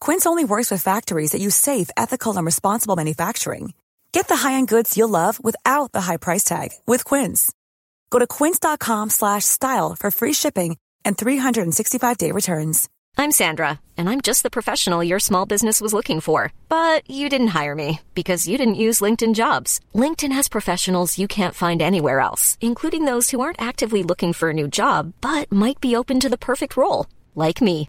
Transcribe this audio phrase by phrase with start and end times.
[0.00, 3.72] Quince only works with factories that use safe, ethical, and responsible manufacturing.
[4.12, 7.50] Get the high-end goods you'll love without the high price tag with Quince.
[8.10, 12.88] Go to quince.com/style for free shipping and 365-day returns.
[13.20, 16.52] I'm Sandra, and I'm just the professional your small business was looking for.
[16.68, 19.80] But you didn't hire me because you didn't use LinkedIn Jobs.
[19.94, 24.50] LinkedIn has professionals you can't find anywhere else, including those who aren't actively looking for
[24.50, 27.88] a new job but might be open to the perfect role, like me.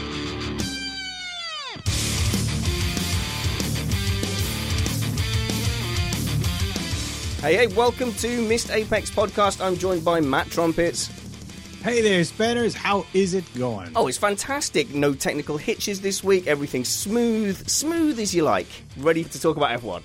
[7.41, 9.65] Hey, hey, welcome to Missed Apex podcast.
[9.65, 11.07] I'm joined by Matt Trumpets.
[11.81, 12.75] Hey there, Spanners.
[12.75, 13.93] How is it going?
[13.95, 14.93] Oh, it's fantastic.
[14.93, 16.45] No technical hitches this week.
[16.45, 18.67] Everything's smooth, smooth as you like.
[18.95, 20.03] Ready to talk about F1.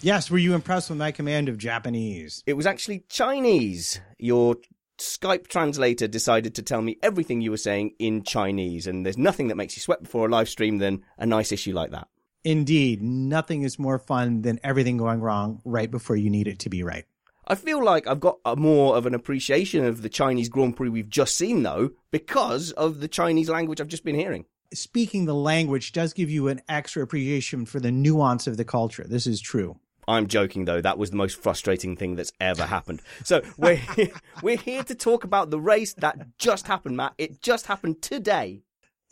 [0.00, 2.42] Yes, were you impressed with my command of Japanese?
[2.46, 4.00] It was actually Chinese.
[4.18, 4.56] Your
[4.98, 9.46] Skype translator decided to tell me everything you were saying in Chinese, and there's nothing
[9.48, 12.08] that makes you sweat before a live stream than a nice issue like that.
[12.44, 16.68] Indeed, nothing is more fun than everything going wrong right before you need it to
[16.68, 17.04] be right.
[17.46, 20.88] I feel like I've got a more of an appreciation of the Chinese Grand Prix
[20.88, 24.46] we've just seen, though, because of the Chinese language I've just been hearing.
[24.74, 29.04] Speaking the language does give you an extra appreciation for the nuance of the culture.
[29.06, 29.78] This is true.
[30.08, 30.80] I'm joking though.
[30.80, 33.02] That was the most frustrating thing that's ever happened.
[33.22, 34.10] So we're here,
[34.42, 37.14] we're here to talk about the race that just happened, Matt.
[37.18, 38.62] It just happened today.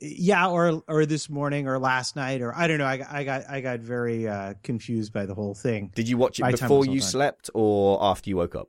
[0.00, 2.86] Yeah, or or this morning or last night or I don't know.
[2.86, 5.92] I, got- I got I got very uh, confused by the whole thing.
[5.94, 8.68] Did you watch it before you slept or after you woke up?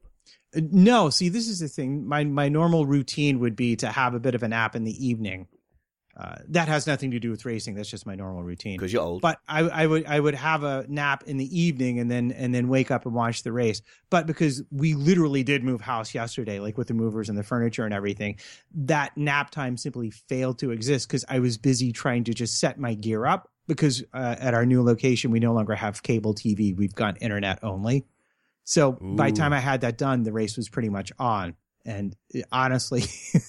[0.56, 2.06] Uh, No, see, this is the thing.
[2.06, 5.06] My my normal routine would be to have a bit of a nap in the
[5.08, 5.47] evening.
[6.22, 7.74] Uh, that has nothing to do with racing.
[7.74, 8.78] That's just my normal routine.
[8.78, 9.22] Because you're old.
[9.22, 12.54] But I, I would I would have a nap in the evening and then and
[12.54, 13.82] then wake up and watch the race.
[14.12, 17.86] But because we literally did move house yesterday, like with the movers and the furniture
[17.86, 18.38] and everything,
[18.76, 22.80] that nap time simply failed to exist because I was busy trying to just set
[22.80, 23.50] my gear up.
[23.68, 27.64] Because uh, at our new location, we no longer have cable TV; we've got internet
[27.64, 28.06] only.
[28.64, 31.56] So by the time I had that done, the race was pretty much on.
[31.86, 33.03] And uh, honestly,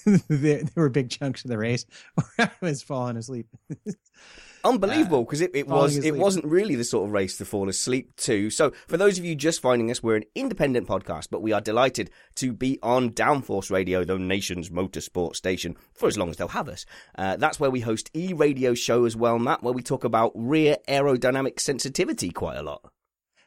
[0.29, 1.85] there, there were big chunks of the race
[2.15, 3.47] where I was falling asleep.
[4.65, 7.69] Unbelievable, because it, it falling was it wasn't really the sort of race to fall
[7.69, 8.49] asleep to.
[8.49, 11.61] So, for those of you just finding us, we're an independent podcast, but we are
[11.61, 16.49] delighted to be on Downforce Radio, the nation's motorsport station, for as long as they'll
[16.49, 16.87] have us.
[17.19, 20.31] Uh, that's where we host e radio show as well, Matt, where we talk about
[20.37, 22.93] rear aerodynamic sensitivity quite a lot.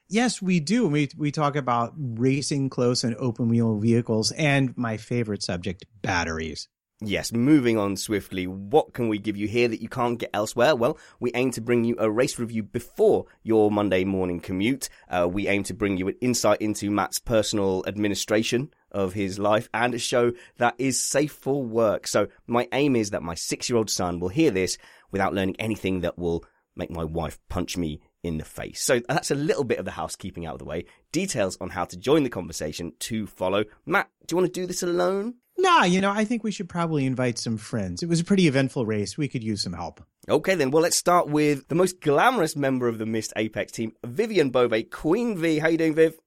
[0.07, 0.87] Yes, we do.
[0.87, 6.67] We we talk about racing close and open wheel vehicles, and my favorite subject, batteries.
[7.01, 10.77] Yes, moving on swiftly, what can we give you here that you can't get elsewhere?
[10.77, 14.87] Well, we aim to bring you a race review before your Monday morning commute.
[15.09, 19.67] Uh, we aim to bring you an insight into Matt's personal administration of his life
[19.73, 22.07] and a show that is safe for work.
[22.07, 24.77] So, my aim is that my six year old son will hear this
[25.11, 26.45] without learning anything that will
[26.77, 28.81] make my wife punch me in the face.
[28.81, 30.85] So that's a little bit of the housekeeping out of the way.
[31.11, 33.65] Details on how to join the conversation to follow.
[33.85, 35.35] Matt, do you want to do this alone?
[35.57, 38.03] Nah, you know, I think we should probably invite some friends.
[38.03, 39.17] It was a pretty eventful race.
[39.17, 40.03] We could use some help.
[40.27, 40.69] Okay, then.
[40.69, 44.73] Well, let's start with the most glamorous member of the Missed Apex team, Vivian Bove,
[44.91, 45.59] Queen V.
[45.59, 46.19] How you doing, Viv?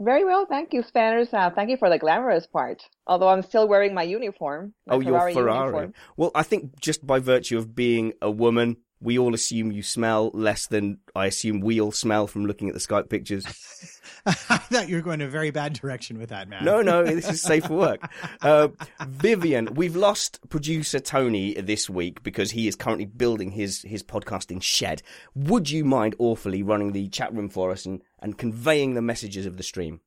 [0.00, 1.32] Very well, thank you, Spanners.
[1.32, 2.82] Uh, thank you for the glamorous part.
[3.06, 4.74] Although I'm still wearing my uniform.
[4.86, 5.66] My oh, your Ferrari.
[5.66, 5.94] Uniform.
[6.16, 10.30] Well, I think just by virtue of being a woman, we all assume you smell
[10.32, 13.44] less than I assume we all smell from looking at the Skype pictures.
[14.26, 16.64] I thought you were going a very bad direction with that, man.
[16.64, 18.10] No, no, this is safe for work.
[18.42, 18.68] Uh,
[19.08, 24.62] Vivian, we've lost producer Tony this week because he is currently building his his podcasting
[24.62, 25.02] shed.
[25.34, 29.46] Would you mind awfully running the chat room for us and, and conveying the messages
[29.46, 30.00] of the stream?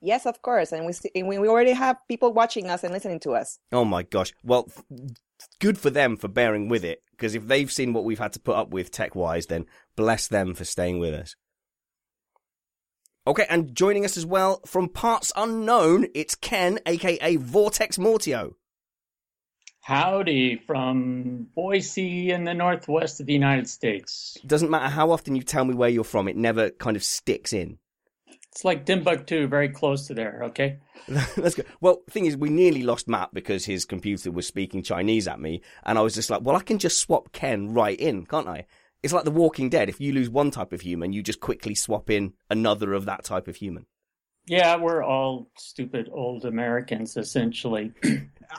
[0.00, 0.72] Yes, of course.
[0.72, 3.58] And we see, and we already have people watching us and listening to us.
[3.72, 4.32] Oh my gosh.
[4.42, 4.84] Well, f-
[5.60, 8.40] good for them for bearing with it because if they've seen what we've had to
[8.40, 11.36] put up with tech wise, then bless them for staying with us.
[13.26, 18.54] Okay, and joining us as well from parts unknown, it's Ken, aka Vortex Mortio.
[19.80, 24.36] Howdy from Boise in the northwest of the United States.
[24.46, 27.52] Doesn't matter how often you tell me where you're from, it never kind of sticks
[27.52, 27.78] in.
[28.58, 30.78] It's like Timbuktu, very close to there, okay?
[31.08, 31.66] That's good.
[31.80, 35.62] Well, thing is, we nearly lost Matt because his computer was speaking Chinese at me,
[35.84, 38.66] and I was just like, well, I can just swap Ken right in, can't I?
[39.00, 39.88] It's like The Walking Dead.
[39.88, 43.22] If you lose one type of human, you just quickly swap in another of that
[43.22, 43.86] type of human.
[44.48, 47.92] Yeah, we're all stupid old Americans, essentially.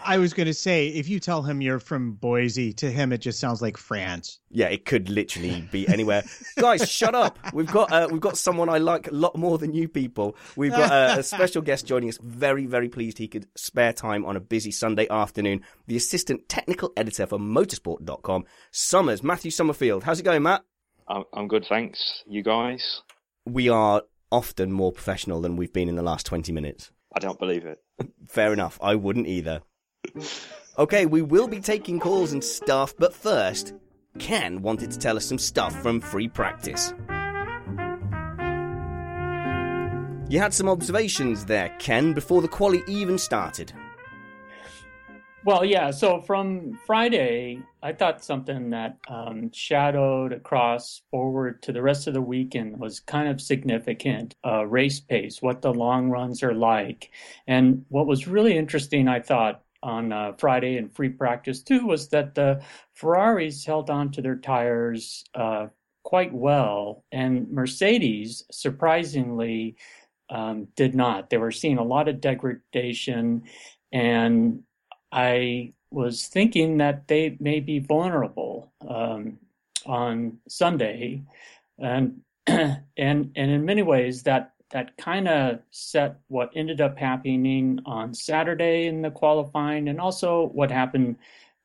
[0.06, 3.20] I was going to say, if you tell him you're from Boise, to him it
[3.20, 4.40] just sounds like France.
[4.52, 6.24] Yeah, it could literally be anywhere.
[6.58, 7.40] Guys, shut up.
[7.54, 10.36] We've got uh, we've got someone I like a lot more than you people.
[10.56, 12.20] We've got a, a special guest joining us.
[12.22, 15.62] Very very pleased he could spare time on a busy Sunday afternoon.
[15.88, 20.04] The assistant technical editor for motorsport.com, Summers, Matthew Summerfield.
[20.04, 20.64] How's it going, Matt?
[21.08, 22.24] I'm, I'm good, thanks.
[22.28, 23.02] You guys?
[23.46, 26.92] We are often more professional than we've been in the last 20 minutes.
[27.16, 27.80] I don't believe it.
[28.28, 28.78] Fair enough.
[28.82, 29.62] I wouldn't either.
[30.78, 33.74] Okay, we will be taking calls and stuff, but first,
[34.18, 36.94] Ken wanted to tell us some stuff from free practice.
[40.30, 43.74] You had some observations there, Ken, before the quali even started.
[45.46, 45.92] Well, yeah.
[45.92, 52.14] So from Friday, I thought something that um, shadowed across forward to the rest of
[52.14, 54.36] the weekend was kind of significant.
[54.46, 57.12] Uh, race pace, what the long runs are like,
[57.48, 62.10] and what was really interesting, I thought, on uh, Friday and free practice too, was
[62.10, 62.62] that the
[62.94, 65.68] Ferraris held on to their tires uh,
[66.04, 69.78] quite well, and Mercedes surprisingly
[70.30, 71.30] um, did not.
[71.30, 73.44] They were seeing a lot of degradation
[73.92, 74.64] and
[75.12, 79.40] I was thinking that they may be vulnerable um,
[79.86, 81.24] on Sunday,
[81.80, 87.80] and and and in many ways that that kind of set what ended up happening
[87.86, 91.18] on Saturday in the qualifying, and also what happened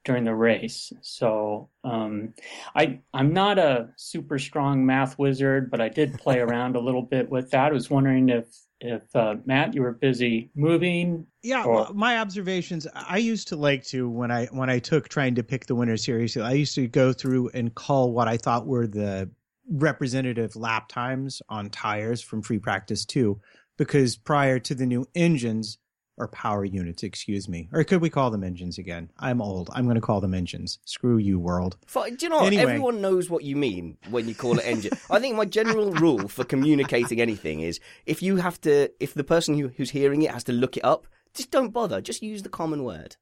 [0.05, 0.93] during the race.
[1.03, 2.35] So um,
[2.75, 7.03] I I'm not a super strong math wizard, but I did play around a little
[7.03, 7.71] bit with that.
[7.71, 8.47] I was wondering if
[8.81, 11.27] if uh, Matt, you were busy moving.
[11.43, 11.89] Yeah, or...
[11.95, 12.87] my observations.
[12.95, 15.97] I used to like to when I when I took trying to pick the winner
[15.97, 16.43] seriously.
[16.43, 19.31] I used to go through and call what I thought were the
[19.71, 23.41] representative lap times on tires from free practice two,
[23.79, 25.79] because prior to the new engines
[26.17, 29.11] or power units, excuse me, or could we call them engines again?
[29.19, 29.71] I'm old.
[29.73, 30.79] I'm going to call them engines.
[30.85, 31.77] Screw you, world.
[31.93, 32.45] Do you know?
[32.45, 32.63] Anyway.
[32.63, 34.93] Everyone knows what you mean when you call it engine.
[35.11, 39.25] I think my general rule for communicating anything is if you have to, if the
[39.25, 42.01] person who, who's hearing it has to look it up, just don't bother.
[42.01, 43.17] Just use the common word.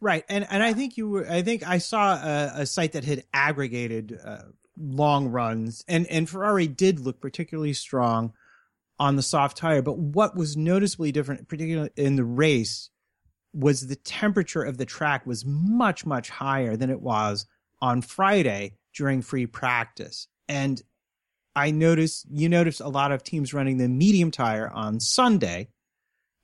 [0.00, 1.28] Right, and and I think you were.
[1.28, 4.42] I think I saw a, a site that had aggregated uh,
[4.76, 8.32] long runs, and and Ferrari did look particularly strong
[8.98, 9.82] on the soft tire.
[9.82, 12.90] But what was noticeably different, particularly in the race,
[13.54, 17.46] was the temperature of the track was much much higher than it was
[17.80, 20.82] on Friday during free practice, and
[21.58, 25.68] I noticed you noticed a lot of teams running the medium tire on Sunday.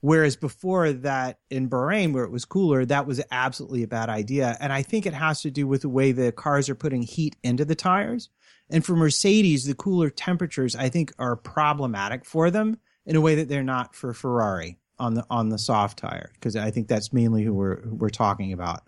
[0.01, 4.55] Whereas before that in Bahrain, where it was cooler, that was absolutely a bad idea.
[4.61, 7.37] And I think it has to do with the way the cars are putting heat
[7.43, 8.29] into the tires.
[8.71, 13.35] And for Mercedes, the cooler temperatures, I think, are problematic for them in a way
[13.37, 16.31] that they're not for Ferrari on the on the soft tire.
[16.35, 18.83] Because I think that's mainly who we're who we're talking about.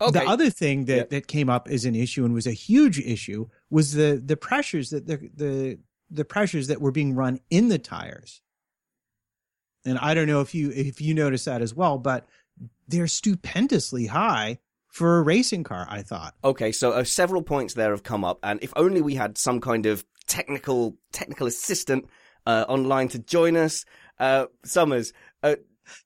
[0.00, 0.20] Okay.
[0.20, 1.10] The other thing that, Yep.
[1.10, 4.90] that came up as an issue and was a huge issue was the the pressures
[4.90, 5.78] that the the
[6.10, 8.42] the pressures that were being run in the tires.
[9.84, 12.26] And I don't know if you if you noticed that as well, but
[12.88, 14.58] they're stupendously high
[14.94, 15.86] for a racing car.
[15.90, 16.34] I thought.
[16.44, 19.60] Okay, so uh, several points there have come up, and if only we had some
[19.60, 22.08] kind of technical technical assistant
[22.46, 23.84] uh, online to join us.
[24.20, 25.56] Uh, Summers, uh,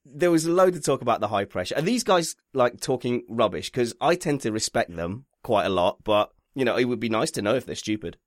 [0.03, 1.75] there was a load to talk about the high pressure.
[1.75, 3.69] Are these guys like talking rubbish?
[3.69, 7.09] Because I tend to respect them quite a lot, but you know, it would be
[7.09, 8.17] nice to know if they're stupid.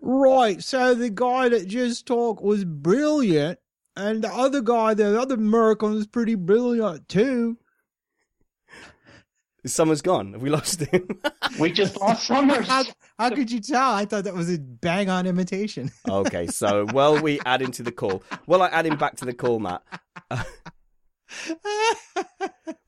[0.00, 0.60] Right.
[0.60, 3.60] So the guy that just talked was brilliant,
[3.94, 7.58] and the other guy, the other American, was pretty brilliant too.
[9.64, 10.32] Summer's gone.
[10.32, 11.08] Have we lost him?
[11.60, 12.66] we just lost Summers.
[12.66, 12.84] How,
[13.18, 13.92] how could you tell?
[13.92, 15.90] I thought that was a bang on imitation.
[16.08, 18.22] okay, so well, we add him to the call.
[18.46, 19.82] Well, I add him back to the call, Matt.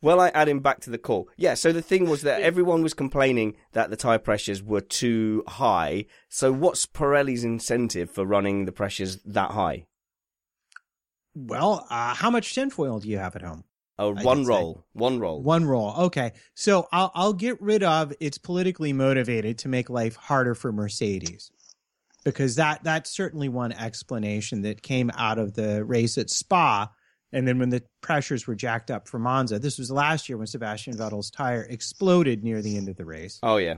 [0.02, 1.28] well, I add him back to the call.
[1.36, 5.44] Yeah, so the thing was that everyone was complaining that the tyre pressures were too
[5.46, 6.06] high.
[6.28, 9.86] So, what's Pirelli's incentive for running the pressures that high?
[11.36, 13.64] Well, uh, how much tinfoil do you have at home?
[13.98, 14.74] Oh, one roll.
[14.74, 14.80] Say.
[14.94, 15.42] One roll.
[15.42, 15.94] One roll.
[16.06, 16.32] Okay.
[16.54, 21.50] So I'll I'll get rid of it's politically motivated to make life harder for Mercedes.
[22.24, 26.90] Because that that's certainly one explanation that came out of the race at Spa.
[27.32, 30.46] And then when the pressures were jacked up for Monza, this was last year when
[30.46, 33.38] Sebastian Vettel's tire exploded near the end of the race.
[33.42, 33.74] Oh yeah.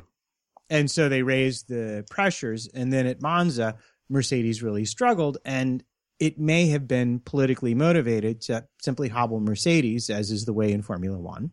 [0.70, 3.76] And so they raised the pressures and then at Monza
[4.08, 5.82] Mercedes really struggled and
[6.18, 10.82] it may have been politically motivated to simply hobble Mercedes, as is the way in
[10.82, 11.52] Formula One.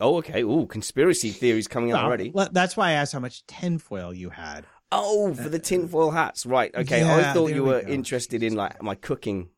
[0.00, 0.42] Oh, okay.
[0.42, 2.32] Ooh, conspiracy theories coming out already.
[2.52, 4.66] That's why I asked how much tinfoil you had.
[4.90, 6.74] Oh, for the uh, tinfoil hats, right?
[6.74, 9.48] Okay, yeah, I thought you were interested in like my cooking.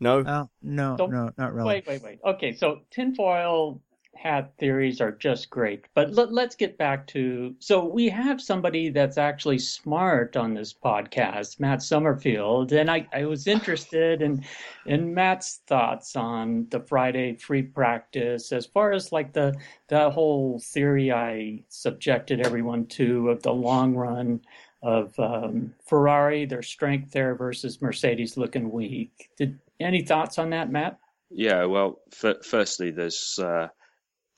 [0.00, 1.68] No, oh, no, no, not really.
[1.68, 2.18] Wait, wait, wait.
[2.24, 3.80] Okay, so tinfoil
[4.20, 5.84] hat theories are just great.
[5.94, 10.74] But let, us get back to so we have somebody that's actually smart on this
[10.74, 14.44] podcast, Matt Summerfield, and I, I was interested in
[14.86, 19.54] in Matt's thoughts on the Friday free practice as far as like the
[19.88, 24.40] the whole theory I subjected everyone to of the long run
[24.82, 29.30] of um, Ferrari, their strength there versus Mercedes looking weak.
[29.36, 30.98] Did any thoughts on that, Matt?
[31.30, 33.68] Yeah, well, f- firstly, there's uh,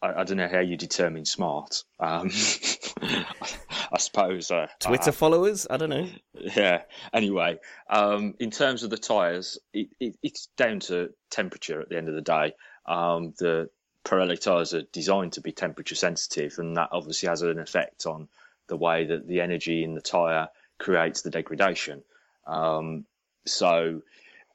[0.02, 1.85] I, I, don't know how you determine smart.
[1.99, 2.30] Um,
[3.02, 5.66] I suppose uh, Twitter followers.
[5.69, 6.09] I don't know.
[6.35, 6.83] Yeah.
[7.12, 11.97] Anyway, um, in terms of the tires, it, it, it's down to temperature at the
[11.97, 12.54] end of the day.
[12.87, 13.71] Um, the
[14.04, 18.28] Pirelli tires are designed to be temperature sensitive, and that obviously has an effect on
[18.69, 22.02] the way that the energy in the tire creates the degradation.
[22.47, 23.04] Um,
[23.47, 24.02] so,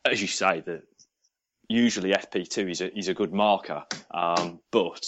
[0.04, 0.82] as you say, the
[1.68, 5.06] usually FP2 is a, is a good marker, um, but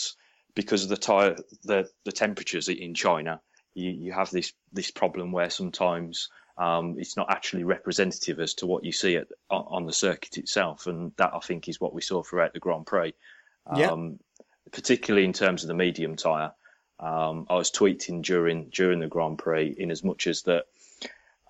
[0.58, 3.40] because of the tire, the the temperatures in China,
[3.76, 8.66] you, you have this this problem where sometimes um, it's not actually representative as to
[8.66, 12.02] what you see at, on, the circuit itself, and that I think is what we
[12.02, 13.14] saw throughout the Grand Prix.
[13.68, 14.46] Um, yeah.
[14.72, 16.52] Particularly in terms of the medium tire,
[17.00, 20.66] um, I was tweeting during during the Grand Prix in as much as that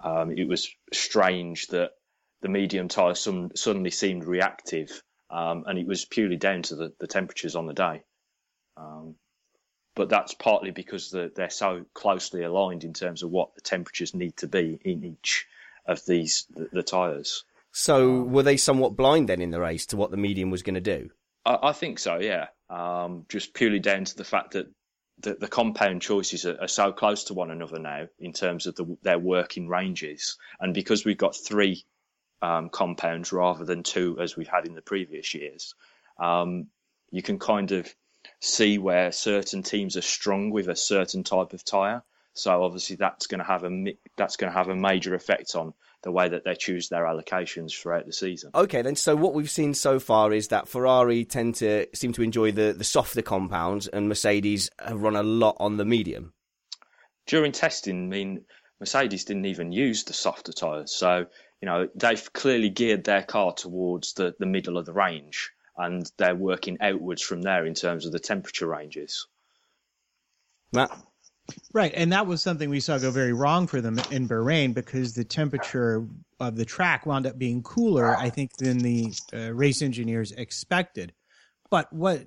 [0.04, 1.92] um, it was strange that
[2.42, 6.94] the medium tire some, suddenly seemed reactive, um, and it was purely down to the,
[7.00, 8.04] the temperatures on the day.
[8.78, 9.16] Um,
[9.96, 14.14] but that's partly because the, they're so closely aligned in terms of what the temperatures
[14.14, 15.48] need to be in each
[15.88, 17.44] of these the, the tyres.
[17.72, 20.64] So um, were they somewhat blind then in the race to what the medium was
[20.64, 21.10] going to do?
[21.46, 22.48] I, I, think so, yeah.
[22.70, 24.68] Um, just purely down to the fact that
[25.20, 28.76] the, the compound choices are, are, so close to one another now in terms of
[28.76, 31.84] the, their working ranges, and because we've got three
[32.42, 35.74] um, compounds rather than two as we've had in the previous years,
[36.20, 36.68] um,
[37.10, 37.94] you can kind of
[38.39, 42.03] see where certain teams are strong with a certain type of tire.
[42.34, 45.74] So obviously that's going to have a that's going to have a major effect on
[46.03, 48.51] the way that they choose their allocations throughout the season.
[48.53, 48.96] Okay, then.
[48.96, 52.74] So what we've seen so far is that Ferrari tend to seem to enjoy the
[52.77, 56.34] the softer compounds, and Mercedes have run a lot on the medium.
[57.25, 58.46] During testing, I mean,
[58.79, 61.25] Mercedes didn't even use the softer tyres, so
[61.60, 66.10] you know they've clearly geared their car towards the the middle of the range and
[66.18, 69.28] they're working outwards from there in terms of the temperature ranges.
[70.74, 70.92] Matt?
[71.74, 75.14] Right, and that was something we saw go very wrong for them in Bahrain because
[75.14, 76.06] the temperature
[76.40, 81.14] of the track wound up being cooler, I think, than the uh, race engineers expected.
[81.70, 82.26] But what,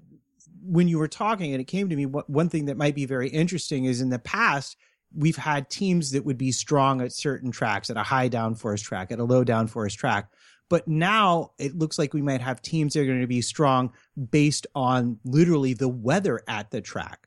[0.63, 3.05] when you were talking, and it came to me, what, one thing that might be
[3.05, 4.77] very interesting is in the past
[5.15, 9.11] we've had teams that would be strong at certain tracks, at a high downforce track,
[9.11, 10.31] at a low downforce track,
[10.71, 13.93] but now it looks like we might have teams that are going to be strong
[14.31, 17.27] based on literally the weather at the track.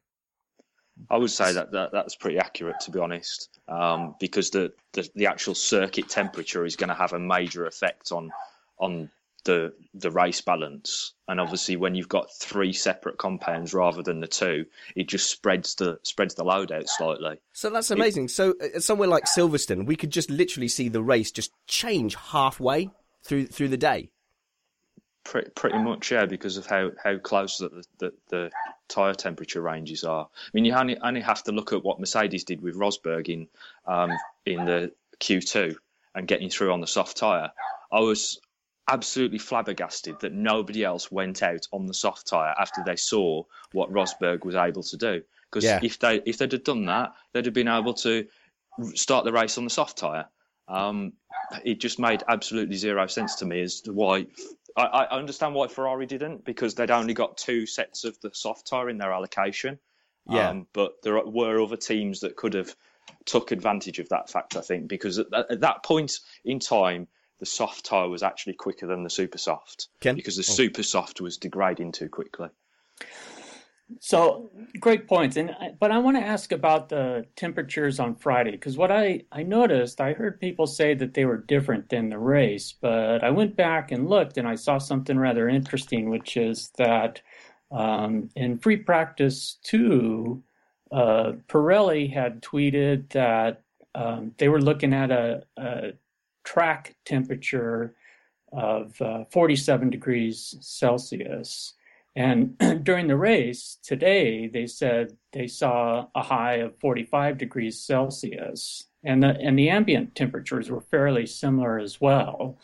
[1.10, 5.08] I would say that, that that's pretty accurate, to be honest, um, because the, the,
[5.16, 8.32] the actual circuit temperature is going to have a major effect on
[8.80, 9.10] on
[9.46, 11.14] the the race balance.
[11.28, 15.76] And obviously, when you've got three separate compounds rather than the two, it just spreads
[15.76, 17.42] the spreads the load out slightly.
[17.54, 18.26] So that's amazing.
[18.26, 22.16] It, so uh, somewhere like Silverstone, we could just literally see the race just change
[22.16, 22.92] halfway
[23.24, 24.10] through through the day?
[25.24, 28.52] Pretty, pretty much, yeah, because of how, how close the, the, the
[28.90, 30.26] tyre temperature ranges are.
[30.26, 33.48] I mean, you only, only have to look at what Mercedes did with Rosberg in
[33.88, 34.12] um,
[34.46, 35.78] in the Q2
[36.14, 37.52] and getting through on the soft tyre.
[37.90, 38.40] I was
[38.90, 43.94] absolutely flabbergasted that nobody else went out on the soft tyre after they saw what
[43.94, 45.22] Rosberg was able to do.
[45.50, 45.80] Because Yeah.
[45.82, 48.28] if they if they'd have done that, they'd have been able to
[48.94, 50.28] start the race on the soft tyre.
[50.68, 51.14] Um,
[51.64, 54.28] it just made absolutely zero sense to me as to why.
[54.76, 58.68] I, I understand why Ferrari didn't because they'd only got two sets of the soft
[58.68, 59.80] tyre in their allocation.
[60.30, 60.50] Yeah.
[60.50, 62.74] Um, but there were other teams that could have
[63.26, 67.08] took advantage of that fact, I think, because at, at that point in time,
[67.40, 70.16] the soft tyre was actually quicker than the super soft Ken?
[70.16, 72.50] because the super soft was degrading too quickly.
[74.00, 78.78] So great points, and but I want to ask about the temperatures on Friday because
[78.78, 82.74] what I I noticed, I heard people say that they were different than the race,
[82.80, 87.22] but I went back and looked, and I saw something rather interesting, which is that
[87.72, 90.44] um, in free practice two,
[90.92, 93.64] uh, Pirelli had tweeted that
[93.96, 95.94] um, they were looking at a, a
[96.44, 97.96] track temperature
[98.52, 101.74] of uh, 47 degrees Celsius.
[102.16, 108.86] And during the race today, they said they saw a high of 45 degrees Celsius,
[109.04, 112.60] and the and the ambient temperatures were fairly similar as well.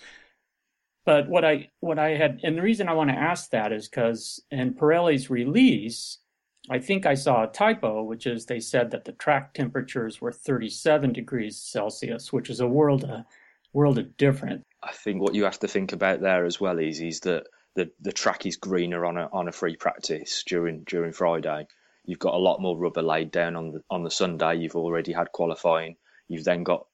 [1.06, 3.88] But what I what I had, and the reason I want to ask that is
[3.88, 6.20] because in Pirelli's release,
[6.70, 10.32] I think I saw a typo, which is they said that the track temperatures were
[10.32, 13.26] 37 degrees Celsius, which is a world a
[13.74, 14.64] world of different.
[14.84, 17.92] I think what you have to think about there as well is is that the,
[18.00, 21.68] the track is greener on a on a free practice during during Friday.
[22.06, 24.56] You've got a lot more rubber laid down on the on the Sunday.
[24.56, 25.96] You've already had qualifying.
[26.28, 26.86] You've then got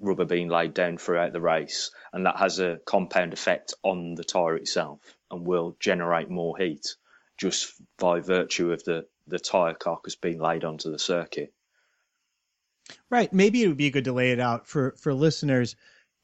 [0.00, 4.24] rubber being laid down throughout the race, and that has a compound effect on the
[4.24, 5.00] tyre itself
[5.30, 6.96] and will generate more heat
[7.36, 11.52] just by virtue of the the tyre carcass being laid onto the circuit.
[13.10, 13.32] Right.
[13.32, 15.76] Maybe it would be good to lay it out for for listeners.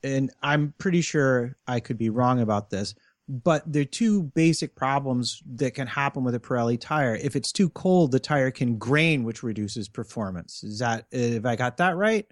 [0.02, 2.94] And I'm pretty sure I could be wrong about this,
[3.28, 7.14] but there are two basic problems that can happen with a Pirelli tire.
[7.14, 10.62] If it's too cold, the tire can grain, which reduces performance.
[10.62, 12.26] Is that if I got that right?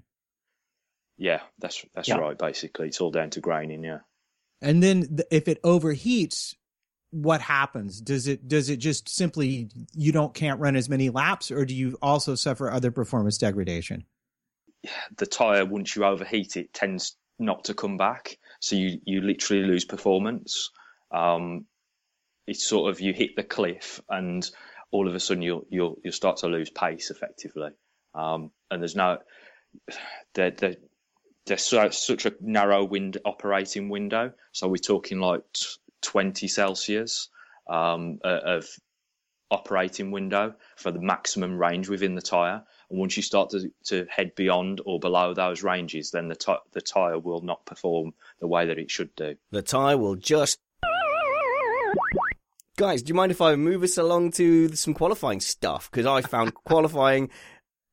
[1.17, 2.17] Yeah, that's that's Yeah.
[2.17, 2.37] right.
[2.37, 3.85] Basically, it's all down to graining.
[3.85, 4.01] Yeah.
[4.61, 6.55] And then th- if it overheats,
[7.11, 8.01] what happens?
[8.01, 11.75] Does it does it just simply you don't can't run as many laps, or do
[11.75, 14.05] you also suffer other performance degradation?
[15.17, 19.63] the tire once you overheat it tends not to come back so you you literally
[19.63, 20.71] lose performance
[21.13, 21.67] um
[22.47, 24.51] it's sort of you hit the cliff and
[24.91, 27.71] all of a sudden you'll you'll you'll start to lose pace effectively
[28.15, 29.19] um and there's no
[30.35, 30.77] there there
[31.47, 35.43] there's so, such a narrow wind operating window so we're talking like
[36.03, 37.29] 20 celsius
[37.69, 38.67] um of
[39.53, 42.63] operating window for the maximum range within the tire.
[42.91, 46.55] And once you start to, to head beyond or below those ranges, then the ti
[46.73, 49.37] the tire will not perform the way that it should do.
[49.51, 50.59] The tie will just.
[52.77, 55.91] Guys, do you mind if I move us along to some qualifying stuff?
[55.91, 57.31] Because I found qualifying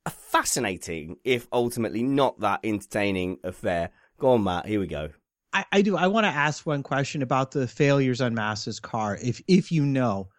[0.06, 3.90] a fascinating, if ultimately not that entertaining affair.
[4.20, 4.66] Go on, Matt.
[4.66, 5.10] Here we go.
[5.52, 5.98] I, I do.
[5.98, 9.18] I want to ask one question about the failures on Massa's car.
[9.22, 10.30] If if you know,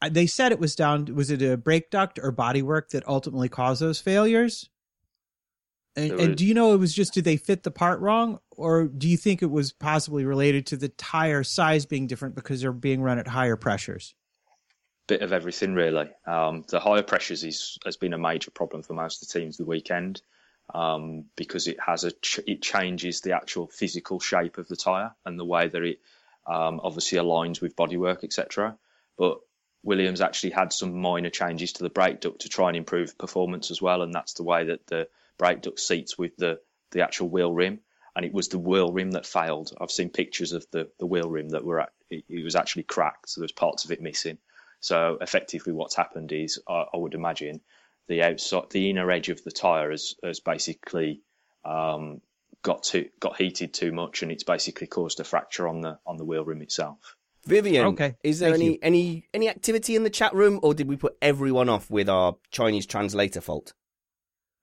[0.00, 1.06] Uh, they said it was down.
[1.14, 4.70] Was it a brake duct or bodywork that ultimately caused those failures?
[5.98, 8.38] And, There and do you know it was just did they fit the part wrong,
[8.50, 12.60] or do you think it was possibly related to the tire size being different because
[12.60, 14.14] they're being run at higher pressures?
[15.08, 16.08] Bit of everything really.
[16.24, 19.56] Um, the higher pressures is has been a major problem for most of the teams
[19.56, 20.22] the weekend
[20.72, 25.12] um, because it has a ch- it changes the actual physical shape of the tire
[25.24, 25.98] and the way that it
[26.46, 28.78] um, obviously aligns with bodywork etc.
[29.16, 29.40] But
[29.82, 33.70] Williams actually had some minor changes to the brake duct to try and improve performance
[33.70, 37.28] as well, and that's the way that the brake duct seats with the the actual
[37.28, 37.80] wheel rim,
[38.16, 39.72] and it was the wheel rim that failed.
[39.80, 42.84] I've seen pictures of the the wheel rim that were at, it, it was actually
[42.84, 44.38] cracked, so there's parts of it missing.
[44.80, 47.60] So effectively, what's happened is I, I would imagine
[48.08, 51.22] the outside, the inner edge of the tire has has basically
[51.64, 52.20] um,
[52.62, 56.16] got too got heated too much, and it's basically caused a fracture on the on
[56.16, 57.16] the wheel rim itself.
[57.44, 58.78] Vivian, Okay, is there thank any you.
[58.82, 62.36] any any activity in the chat room, or did we put everyone off with our
[62.50, 63.72] Chinese translator fault?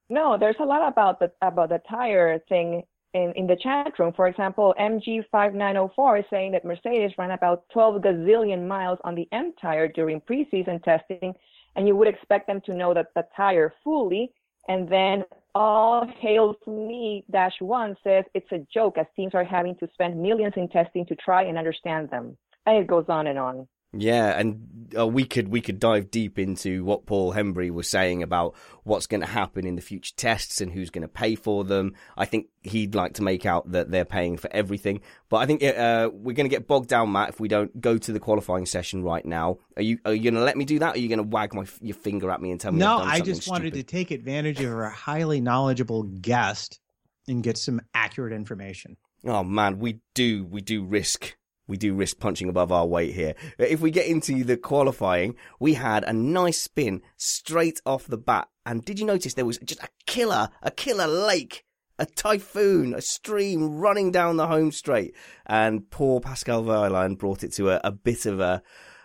[0.09, 4.13] No, there's a lot about the about the tire thing in, in the chat room.
[4.15, 9.53] For example, MG5904 is saying that Mercedes ran about 12 gazillion miles on the M
[9.59, 11.33] tire during preseason testing,
[11.75, 14.31] and you would expect them to know that the tire fully.
[14.67, 19.43] And then all hail to me dash one says it's a joke as teams are
[19.43, 22.37] having to spend millions in testing to try and understand them.
[22.65, 23.67] And it goes on and on.
[23.97, 28.23] Yeah, and uh, we could we could dive deep into what Paul Hembery was saying
[28.23, 31.63] about what's going to happen in the future tests and who's going to pay for
[31.63, 31.93] them.
[32.17, 35.63] I think he'd like to make out that they're paying for everything, but I think
[35.63, 38.65] uh, we're going to get bogged down, Matt, if we don't go to the qualifying
[38.65, 39.57] session right now.
[39.77, 40.89] Are you are you going to let me do that?
[40.89, 42.79] Or are you going to wag my your finger at me and tell me?
[42.79, 43.87] No, I just wanted stupid?
[43.87, 46.79] to take advantage of our highly knowledgeable guest
[47.27, 48.97] and get some accurate information.
[49.25, 51.35] Oh man, we do we do risk
[51.67, 53.35] we do risk punching above our weight here.
[53.57, 58.47] If we get into the qualifying, we had a nice spin straight off the bat.
[58.65, 61.65] And did you notice there was just a killer, a killer lake,
[61.97, 65.15] a typhoon, a stream running down the home straight?
[65.45, 68.61] And poor Pascal Wehrlein brought it to a, a bit of a,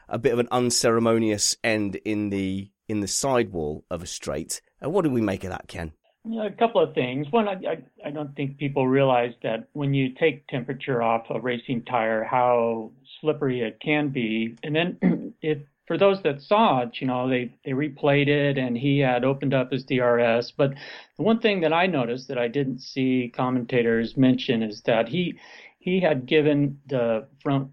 [0.09, 4.61] a bit of an unceremonious end in the, in the sidewall of a straight.
[4.85, 5.93] Uh, what do we make of that, Ken?
[6.27, 7.27] A couple of things.
[7.31, 11.41] One, I, I, I don't think people realize that when you take temperature off a
[11.41, 14.55] racing tire, how slippery it can be.
[14.63, 18.77] And then it, for those that saw it, you know, they, they replayed it and
[18.77, 20.53] he had opened up his DRS.
[20.55, 20.75] But
[21.17, 25.39] the one thing that I noticed that I didn't see commentators mention is that he,
[25.79, 27.71] he had given the front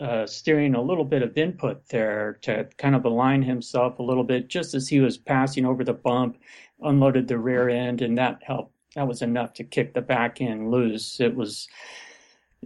[0.00, 4.24] uh, steering a little bit of input there to kind of align himself a little
[4.24, 6.38] bit just as he was passing over the bump
[6.82, 8.74] unloaded the rear end, and that helped.
[8.94, 11.20] That was enough to kick the back end loose.
[11.20, 11.68] It was,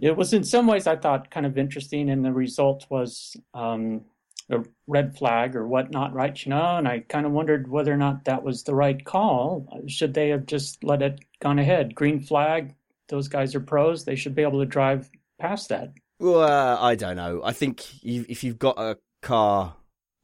[0.01, 4.01] it was in some ways I thought kind of interesting, and the result was um,
[4.49, 6.45] a red flag or whatnot, right?
[6.45, 9.67] You know, and I kind of wondered whether or not that was the right call.
[9.87, 11.95] Should they have just let it gone ahead?
[11.95, 12.73] Green flag.
[13.07, 14.05] Those guys are pros.
[14.05, 15.93] They should be able to drive past that.
[16.19, 17.41] Well, uh, I don't know.
[17.43, 19.75] I think if you've got a car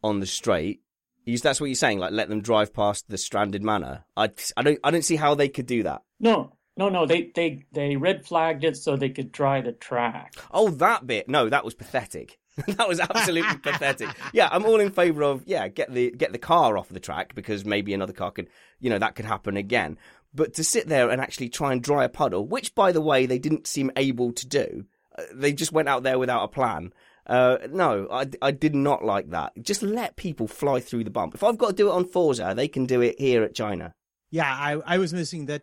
[0.04, 0.82] on the straight,
[1.26, 2.00] that's what you're saying.
[2.00, 4.06] Like, let them drive past the stranded Manor.
[4.16, 6.02] I, I don't, I don't see how they could do that.
[6.20, 7.06] No, no, no.
[7.06, 10.36] They, they, they red flagged it so they could dry the track.
[10.52, 11.30] Oh, that bit.
[11.30, 12.40] No, that was pathetic.
[12.68, 14.10] that was absolutely pathetic.
[14.34, 17.34] Yeah, I'm all in favour of yeah, get the get the car off the track
[17.34, 18.50] because maybe another car could,
[18.80, 19.98] you know, that could happen again.
[20.34, 23.26] But to sit there and actually try and dry a puddle, which by the way
[23.26, 24.86] they didn't seem able to do,
[25.34, 26.94] they just went out there without a plan.
[27.28, 29.54] Uh, no, I, I did not like that.
[29.62, 31.36] Just let people fly through the bump.
[31.36, 33.94] If I've got to do it on Forza, they can do it here at China.
[34.32, 35.60] Yeah, I, I was missing the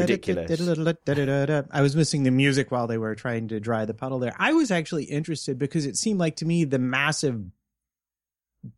[0.00, 0.46] ridiculous.
[1.70, 4.34] I was missing the music while they were trying to dry the puddle there.
[4.38, 7.42] I was actually interested because it seemed like to me the massive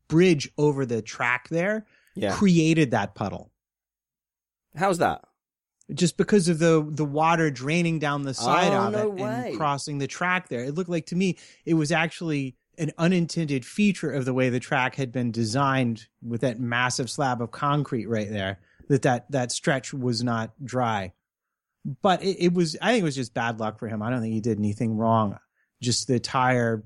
[0.08, 2.32] bridge over the track there yeah.
[2.32, 3.50] created that puddle.
[4.76, 5.24] How's that?
[5.94, 9.48] Just because of the the water draining down the side oh, of no it way.
[9.48, 10.64] and crossing the track there.
[10.64, 14.60] It looked like to me it was actually an unintended feature of the way the
[14.60, 19.52] track had been designed with that massive slab of concrete right there that that, that
[19.52, 21.12] stretch was not dry.
[22.02, 24.02] But it, it was I think it was just bad luck for him.
[24.02, 25.38] I don't think he did anything wrong.
[25.80, 26.84] Just the tire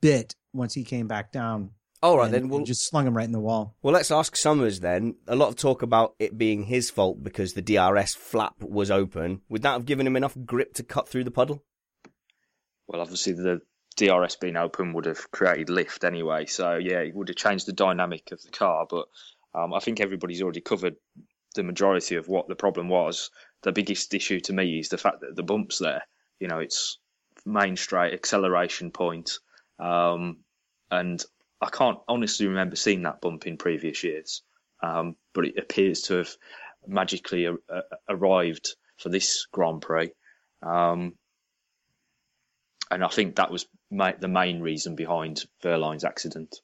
[0.00, 1.70] bit once he came back down
[2.02, 3.76] all right, then we'll just slung him right in the wall.
[3.80, 5.16] Well, let's ask Summers then.
[5.28, 9.42] A lot of talk about it being his fault because the DRS flap was open.
[9.48, 11.62] Would that have given him enough grip to cut through the puddle?
[12.88, 13.60] Well, obviously the
[13.96, 16.46] DRS being open would have created lift anyway.
[16.46, 18.86] So yeah, it would have changed the dynamic of the car.
[18.88, 19.06] But
[19.54, 20.96] um, I think everybody's already covered
[21.54, 23.30] the majority of what the problem was.
[23.62, 26.02] The biggest issue to me is the fact that the bumps there.
[26.40, 26.98] You know, it's
[27.46, 29.38] main straight acceleration point,
[29.78, 30.38] um,
[30.90, 31.24] and
[31.62, 34.42] I can't honestly remember seeing that bump in previous years,
[34.82, 36.30] um, but it appears to have
[36.86, 40.10] magically a, a, arrived for this Grand Prix.
[40.60, 41.14] Um,
[42.90, 46.56] and I think that was ma- the main reason behind Wehrlein's accident.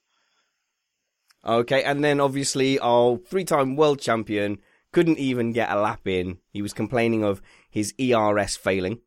[1.47, 4.59] Okay, and then obviously our three-time world champion
[4.93, 6.39] couldn't even get a lap in.
[6.51, 9.01] He was complaining of his ERS failing.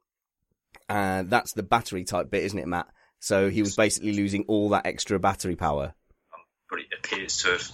[0.88, 2.88] Uh, that's the battery type bit, isn't it, Matt?
[3.22, 5.94] So he was basically losing all that extra battery power.
[6.70, 7.72] But it appears to have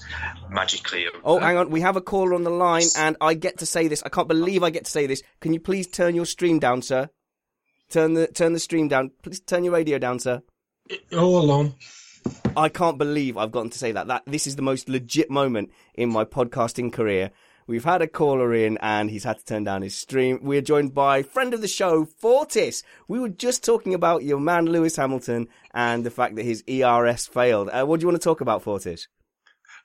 [0.52, 1.08] magically.
[1.24, 1.70] Oh, hang on.
[1.70, 4.04] We have a caller on the line, and I get to say this.
[4.04, 5.24] I can't believe I get to say this.
[5.40, 7.10] Can you please turn your stream down, sir?
[7.90, 9.12] Turn the turn the stream down.
[9.24, 10.42] Please turn your radio down, sir.
[11.14, 11.76] Oh, alone.
[12.58, 14.08] I can't believe I've gotten to say that.
[14.08, 17.32] That this is the most legit moment in my podcasting career
[17.67, 20.39] We've had a caller in and he's had to turn down his stream.
[20.41, 22.82] We're joined by friend of the show, Fortis.
[23.10, 27.27] We were just talking about your man, Lewis Hamilton, and the fact that his ERS
[27.27, 27.67] failed.
[27.67, 29.10] Uh, what do you want to talk about, Fortis?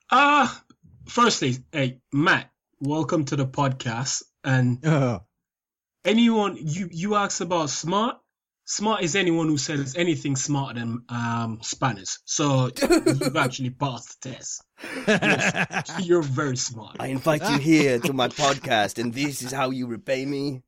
[0.09, 0.73] Ah, uh,
[1.09, 4.23] firstly, hey, Matt, welcome to the podcast.
[4.45, 5.19] And uh.
[6.05, 8.15] anyone, you, you asked about smart.
[8.65, 12.19] Smart is anyone who says anything smarter than um, Spanners.
[12.23, 14.63] So you've actually passed the test.
[15.99, 16.95] You're, you're, very smart.
[16.99, 20.63] I invite you here to my podcast, and this is how you repay me.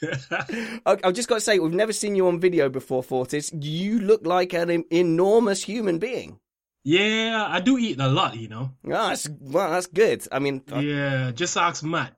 [0.86, 3.52] I've just got to say, we've never seen you on video before, Fortis.
[3.52, 6.38] You look like an enormous human being.
[6.84, 8.70] Yeah, I do eat a lot, you know.
[8.84, 10.24] Oh, that's, well, that's good.
[10.30, 12.14] I mean, yeah, just ask Matt.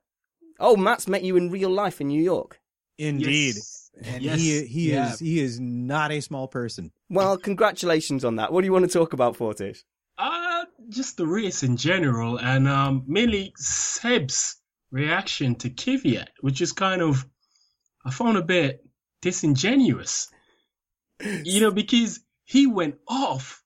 [0.61, 2.61] Oh, Matt's met you in real life in New York.
[2.99, 3.55] Indeed.
[3.55, 3.78] Yes.
[4.05, 4.39] And yes.
[4.39, 5.13] he he yeah.
[5.13, 6.93] is he is not a small person.
[7.11, 8.53] Well, congratulations on that.
[8.53, 9.85] What do you want to talk about, Fortis?
[10.17, 14.57] Uh just the race in general and um mainly Seb's
[14.91, 17.27] reaction to Kvyat, which is kind of
[18.05, 18.85] I found a bit
[19.21, 20.29] disingenuous.
[21.45, 23.63] you know, because he went off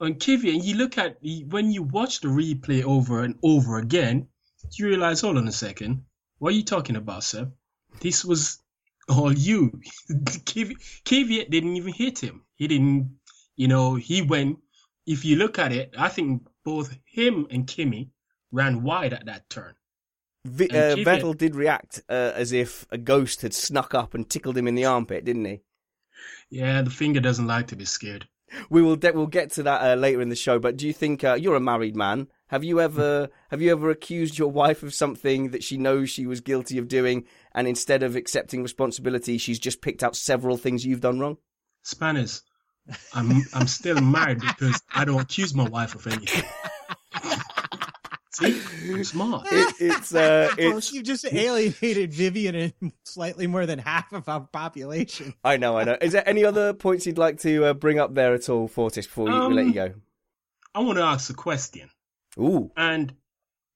[0.00, 4.28] on Kvyat, and you look at when you watch the replay over and over again,
[4.72, 6.04] you realize, hold on a second,
[6.38, 7.52] what are you talking about, Seb?
[8.00, 8.61] This was
[9.08, 9.80] all you.
[10.10, 12.42] Kvyat didn't even hit him.
[12.56, 13.16] He didn't,
[13.56, 14.58] you know, he went.
[15.06, 18.10] If you look at it, I think both him and Kimi
[18.52, 19.74] ran wide at that turn.
[20.44, 24.56] V- uh, Vettel did react uh, as if a ghost had snuck up and tickled
[24.56, 25.60] him in the armpit, didn't he?
[26.50, 28.28] Yeah, the finger doesn't like to be scared.
[28.68, 30.58] We will de- we'll get to that uh, later in the show.
[30.58, 32.28] But do you think uh, you're a married man?
[32.52, 36.26] Have you ever have you ever accused your wife of something that she knows she
[36.26, 40.84] was guilty of doing, and instead of accepting responsibility, she's just picked out several things
[40.84, 41.38] you've done wrong?
[41.82, 42.42] Spanners.
[43.14, 46.44] I'm I'm still married because I don't accuse my wife of anything.
[48.34, 48.60] See,
[48.92, 49.46] I'm smart.
[49.50, 54.40] It, it's uh, it's, you just alienated Vivian and slightly more than half of our
[54.40, 55.32] population.
[55.42, 55.96] I know, I know.
[56.02, 59.06] Is there any other points you'd like to uh, bring up there at all, Fortis,
[59.06, 59.94] before we, um, we let you go?
[60.74, 61.88] I want to ask a question.
[62.38, 63.14] Ooh, and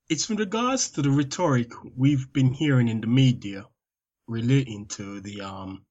[0.08, 3.66] it's in regards to the rhetoric we've been hearing in the media
[4.26, 5.84] relating to the um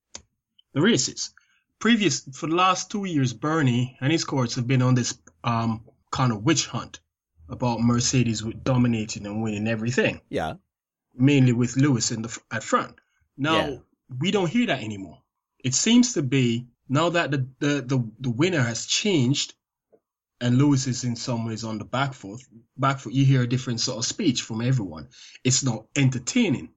[0.73, 1.34] the races.
[1.80, 5.84] Previous for the last two years, Bernie and his courts have been on this um
[6.12, 6.99] kind of witch hunt
[7.49, 10.21] about Mercedes dominating and winning everything.
[10.30, 10.56] Yeah.
[11.13, 12.95] Mainly with Lewis in the at front.
[13.38, 13.78] Now yeah.
[14.19, 15.21] we don't hear that anymore.
[15.63, 19.54] It seems to be now that the, the, the, the winner has changed
[20.41, 22.41] and Lewis is in some ways on the back foot,
[22.78, 25.08] back foot, you hear a different sort of speech from everyone.
[25.43, 26.69] It's not entertaining.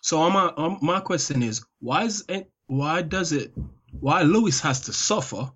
[0.00, 2.24] So my my question is, why is
[2.66, 3.52] why does it,
[3.92, 5.50] why Lewis has to suffer,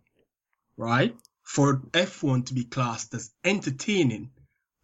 [0.76, 4.30] right, for F1 to be classed as entertaining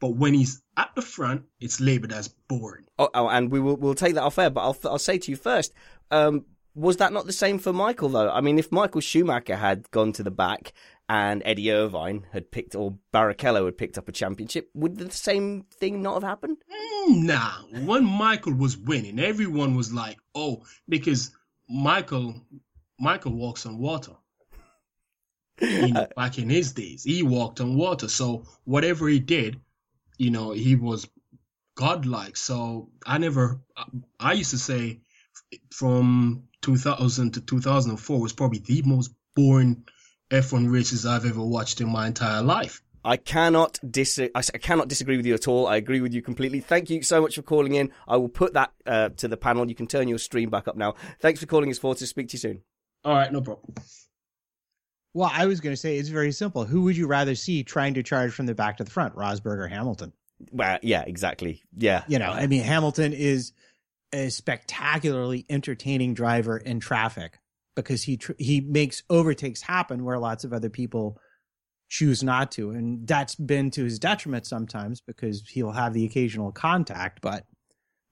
[0.02, 2.86] but when he's at the front, it's labelled as boring.
[2.98, 4.50] Oh, oh, and we will we'll take that off air.
[4.50, 5.72] But I'll I'll say to you first.
[6.10, 8.28] Um, was that not the same for Michael though?
[8.28, 10.72] I mean, if Michael Schumacher had gone to the back
[11.12, 15.66] and Eddie Irvine had picked, or Barrichello had picked up a championship, would the same
[15.70, 16.56] thing not have happened?
[16.72, 17.52] Mm, nah.
[17.84, 21.30] When Michael was winning, everyone was like, "Oh," because
[21.68, 22.40] Michael
[22.98, 24.12] Michael walks on water.
[25.60, 28.08] You know, back in his days, he walked on water.
[28.08, 29.60] So whatever he did,
[30.16, 31.06] you know, he was
[31.74, 32.38] godlike.
[32.38, 33.60] So I never,
[34.18, 35.02] I used to say
[35.70, 39.84] from 2000 to 2004 was probably the most boring
[40.32, 42.82] F1 races I've ever watched in my entire life.
[43.04, 45.66] I cannot dis- I cannot disagree with you at all.
[45.66, 46.60] I agree with you completely.
[46.60, 47.90] Thank you so much for calling in.
[48.06, 49.68] I will put that uh, to the panel.
[49.68, 50.94] You can turn your stream back up now.
[51.20, 52.62] Thanks for calling us, Fortis Speak to you soon.
[53.04, 53.74] All right, no problem.
[55.14, 56.64] Well, I was going to say it's very simple.
[56.64, 59.58] Who would you rather see trying to charge from the back to the front, Rosberg
[59.58, 60.12] or Hamilton?
[60.50, 61.62] Well, yeah, exactly.
[61.76, 62.04] Yeah.
[62.08, 63.52] You know, I mean, Hamilton is
[64.12, 67.38] a spectacularly entertaining driver in traffic
[67.74, 71.18] because he tr- he makes overtakes happen where lots of other people
[71.88, 76.50] choose not to, and that's been to his detriment sometimes because he'll have the occasional
[76.50, 77.44] contact, but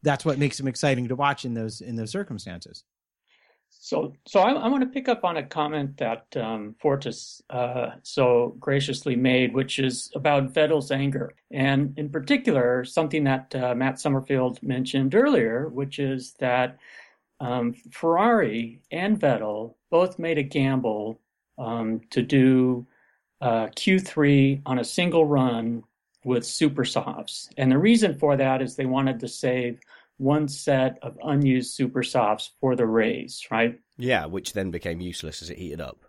[0.02, 2.84] that's what makes him exciting to watch in those in those circumstances.
[3.70, 7.92] So, so I, I want to pick up on a comment that um, Fortis uh,
[8.02, 14.00] so graciously made, which is about Vettel's anger, and in particular, something that uh, Matt
[14.00, 16.78] Summerfield mentioned earlier, which is that
[17.40, 21.20] um, Ferrari and Vettel both made a gamble
[21.58, 22.86] um, to do
[23.40, 25.82] uh, Q3 on a single run
[26.24, 29.80] with super softs, and the reason for that is they wanted to save
[30.18, 33.80] one set of unused super softs for the race, right?
[33.96, 36.04] Yeah, which then became useless as it heated up.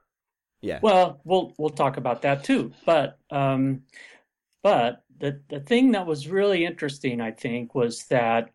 [0.61, 0.79] Yeah.
[0.81, 2.73] Well, we'll we'll talk about that too.
[2.85, 3.83] But um,
[4.61, 8.51] but the the thing that was really interesting, I think, was that,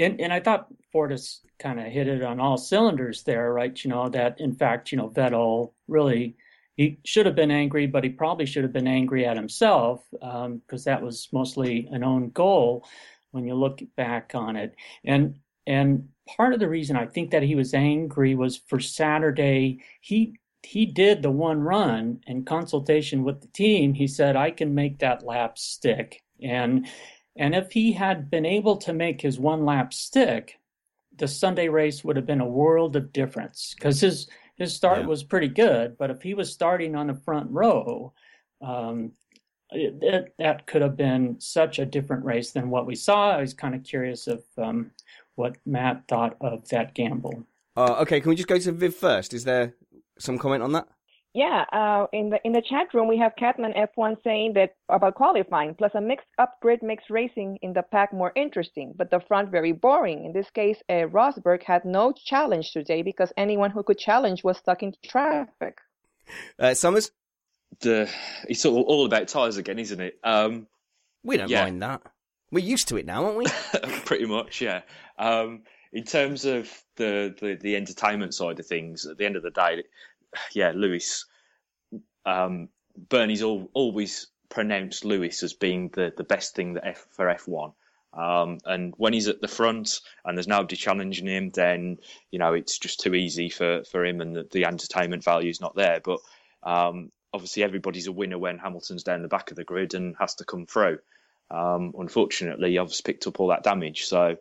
[0.00, 3.84] and and I thought Fortis kind of hit it on all cylinders there, right?
[3.84, 6.36] You know that in fact, you know Vettel really
[6.76, 10.46] he should have been angry, but he probably should have been angry at himself because
[10.46, 12.86] um, that was mostly an own goal
[13.32, 14.74] when you look back on it.
[15.04, 15.36] And
[15.66, 20.36] and part of the reason I think that he was angry was for Saturday he
[20.62, 23.94] he did the one run in consultation with the team.
[23.94, 26.22] He said I can make that lap stick.
[26.42, 26.86] And
[27.36, 30.58] and if he had been able to make his one lap stick,
[31.16, 35.06] the Sunday race would have been a world of difference because his his start yeah.
[35.06, 38.12] was pretty good, but if he was starting on the front row,
[38.60, 39.12] um,
[39.70, 43.30] it, it, that could have been such a different race than what we saw.
[43.30, 44.90] I was kind of curious of um,
[45.36, 47.46] what Matt thought of that gamble.
[47.74, 49.32] Uh, okay, can we just go to Viv first?
[49.32, 49.74] Is there
[50.18, 50.88] some comment on that?
[51.32, 55.14] Yeah, uh, in the in the chat room we have Catman F1 saying that about
[55.14, 59.48] qualifying plus a mixed upgrade makes racing in the pack more interesting, but the front
[59.50, 60.24] very boring.
[60.24, 64.58] In this case, uh, Rosberg had no challenge today because anyone who could challenge was
[64.58, 65.78] stuck in traffic.
[66.58, 67.12] Uh, Summers,
[67.78, 68.10] the
[68.48, 70.18] it's all, all about tires again, isn't it?
[70.24, 70.66] Um,
[71.22, 71.62] we don't yeah.
[71.62, 72.02] mind that.
[72.50, 73.46] We're used to it now, aren't we?
[74.04, 74.80] Pretty much, yeah.
[75.16, 75.62] Um,
[75.92, 79.50] in terms of the, the, the entertainment side of things, at the end of the
[79.50, 79.84] day,
[80.52, 81.26] yeah, Lewis,
[82.24, 87.26] um, Bernie's all, always pronounced Lewis as being the, the best thing that F, for
[87.26, 87.72] F1.
[88.12, 91.98] Um, and when he's at the front and there's nobody challenging him, then
[92.32, 95.60] you know it's just too easy for, for him, and the, the entertainment value is
[95.60, 96.00] not there.
[96.02, 96.18] But
[96.64, 100.34] um, obviously, everybody's a winner when Hamilton's down the back of the grid and has
[100.36, 100.98] to come through.
[101.50, 104.36] Um, unfortunately, I've picked up all that damage, so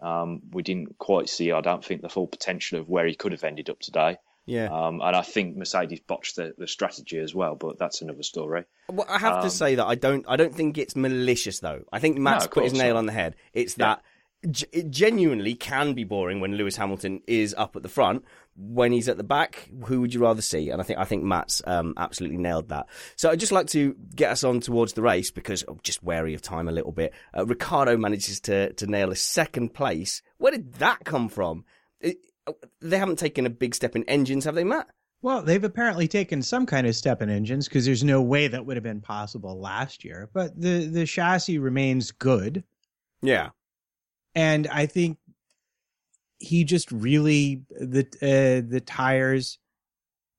[0.00, 3.32] um, we didn't quite see, I don't think, the full potential of where he could
[3.32, 4.18] have ended up today.
[4.46, 4.66] Yeah.
[4.66, 8.64] Um, and I think Mercedes botched the, the strategy as well, but that's another story.
[8.90, 11.84] Well, I have um, to say that I don't I don't think it's malicious though.
[11.92, 13.36] I think Matt's no, put his nail on the head.
[13.52, 13.86] It's yeah.
[13.86, 14.02] that
[14.72, 18.24] it genuinely can be boring when Lewis Hamilton is up at the front.
[18.56, 20.68] When he's at the back, who would you rather see?
[20.70, 22.86] And I think I think Matt's um, absolutely nailed that.
[23.16, 26.34] So I'd just like to get us on towards the race because I'm just wary
[26.34, 27.14] of time a little bit.
[27.36, 30.22] Uh, Ricciardo manages to to nail a second place.
[30.36, 31.64] Where did that come from?
[32.00, 32.18] It,
[32.80, 34.88] they haven't taken a big step in engines, have they, Matt?
[35.22, 38.66] Well, they've apparently taken some kind of step in engines because there's no way that
[38.66, 40.28] would have been possible last year.
[40.34, 42.62] But the the chassis remains good.
[43.22, 43.50] Yeah
[44.34, 45.18] and I think
[46.38, 49.58] he just really the uh, the tires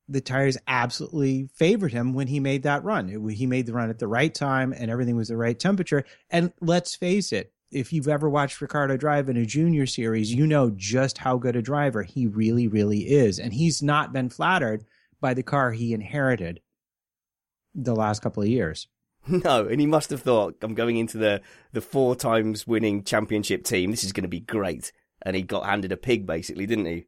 [0.07, 3.09] the tires absolutely favored him when he made that run.
[3.09, 6.05] It, he made the run at the right time and everything was the right temperature.
[6.29, 10.47] And let's face it, if you've ever watched Ricciardo drive in a junior series, you
[10.47, 13.37] know just how good a driver he really, really is.
[13.37, 14.85] And he's not been flattered
[15.19, 16.61] by the car he inherited
[17.75, 18.87] the last couple of years.
[19.27, 21.41] No, and he must have thought, I'm going into the,
[21.73, 23.89] the four times winning championship team.
[23.89, 24.91] This is going to be great.
[25.23, 27.05] And he got handed a pig, basically, didn't he?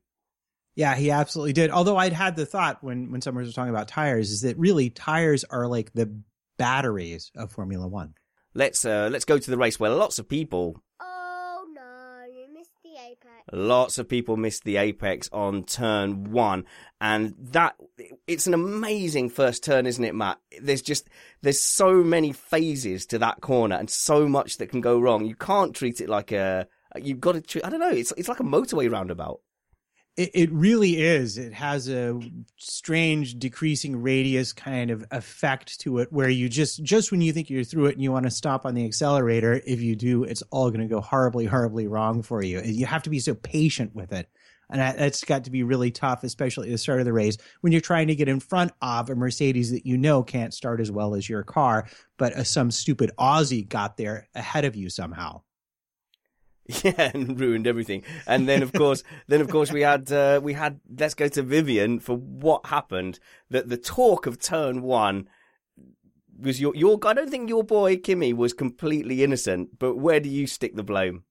[0.76, 1.70] Yeah, he absolutely did.
[1.70, 4.90] Although I'd had the thought when, when Summers was talking about tires is that really
[4.90, 6.20] tires are like the
[6.58, 8.16] batteries of Formula One.
[8.58, 10.82] Let's uh, let's go to the race where lots of people
[13.54, 16.66] Lots of people missed the apex on turn one.
[17.00, 17.76] And that,
[18.26, 20.40] it's an amazing first turn, isn't it, Matt?
[20.60, 21.08] There's just,
[21.44, 25.26] there's so many phases to that corner and so much that can go wrong.
[25.26, 26.68] You can't treat it like a,
[27.00, 29.40] you've got to treat, I don't know, it's, it's like a motorway roundabout.
[30.18, 31.38] It, it really is.
[31.38, 32.20] It has a
[32.58, 37.50] strange decreasing radius kind of effect to it where you just, just when you think
[37.50, 40.44] you're through it and you want to stop on the accelerator, if you do, it's
[40.50, 42.62] all going to go horribly, horribly wrong for you.
[42.62, 44.28] You have to be so patient with it.
[44.70, 47.72] And that's got to be really tough, especially at the start of the race when
[47.72, 50.92] you're trying to get in front of a Mercedes that you know can't start as
[50.92, 55.42] well as your car, but uh, some stupid Aussie got there ahead of you somehow.
[56.84, 58.04] Yeah, and ruined everything.
[58.26, 61.42] And then of course, then of course we had uh, we had let's go to
[61.42, 63.20] Vivian for what happened.
[63.50, 65.30] That the talk of turn one
[66.38, 67.00] was your your.
[67.04, 70.84] I don't think your boy Kimi was completely innocent, but where do you stick the
[70.84, 71.24] blame?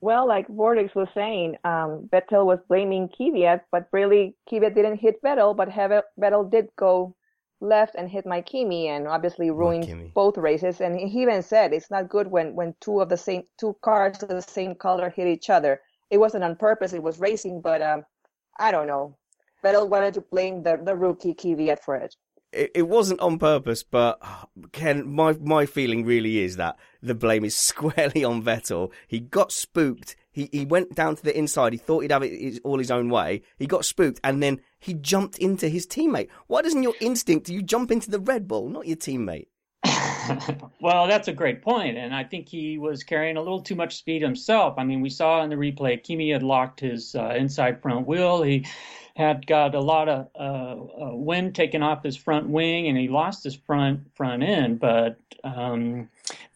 [0.00, 5.22] Well, like Vortex was saying, um, Vettel was blaming Kvyat, but really Kvyat didn't hit
[5.22, 7.16] Vettel, but Vettel did go
[7.64, 10.80] left and hit my Kimi and obviously ruined both races.
[10.80, 14.22] And he even said it's not good when when two of the same two cars
[14.22, 15.80] of the same color hit each other.
[16.10, 17.60] It wasn't on purpose; it was racing.
[17.60, 18.04] But um,
[18.58, 19.16] I don't know.
[19.64, 22.14] Vettel wanted to blame the the rookie Kvyat for it.
[22.52, 24.20] It, it wasn't on purpose, but
[24.72, 28.92] Ken, my my feeling really is that the blame is squarely on Vettel.
[29.08, 30.16] He got spooked.
[30.34, 31.72] He he went down to the inside.
[31.72, 33.42] He thought he'd have it all his own way.
[33.56, 36.28] He got spooked, and then he jumped into his teammate.
[36.48, 39.46] Why doesn't your instinct do you jump into the Red Bull, not your teammate?
[40.80, 43.96] well, that's a great point, and I think he was carrying a little too much
[43.96, 44.74] speed himself.
[44.76, 48.42] I mean, we saw in the replay, Kimi had locked his uh, inside front wheel.
[48.42, 48.66] He
[49.14, 53.08] had got a lot of uh, uh, wind taken off his front wing, and he
[53.08, 54.80] lost his front front end.
[54.80, 56.08] But um,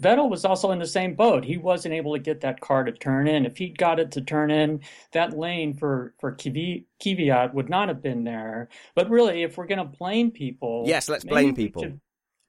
[0.02, 1.44] Vettel was also in the same boat.
[1.44, 3.46] He wasn't able to get that car to turn in.
[3.46, 4.80] If he'd got it to turn in,
[5.12, 8.68] that lane for for Kvyat would not have been there.
[8.94, 11.83] But really, if we're going to blame people, yes, let's blame people.
[11.83, 12.00] Should,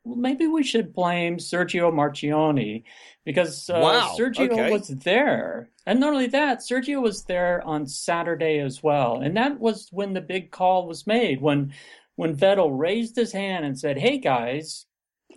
[0.06, 2.84] maybe we should blame Sergio Marchionne
[3.26, 4.72] because uh, Wow, Sergio okay.
[4.72, 5.70] was there.
[5.88, 9.22] And not only that, Sergio was there on Saturday as well.
[9.22, 11.74] And that was when the big call was made when
[12.16, 14.86] when Vettel raised his hand and said, "Hey guys,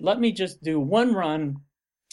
[0.00, 1.56] let me just do one run.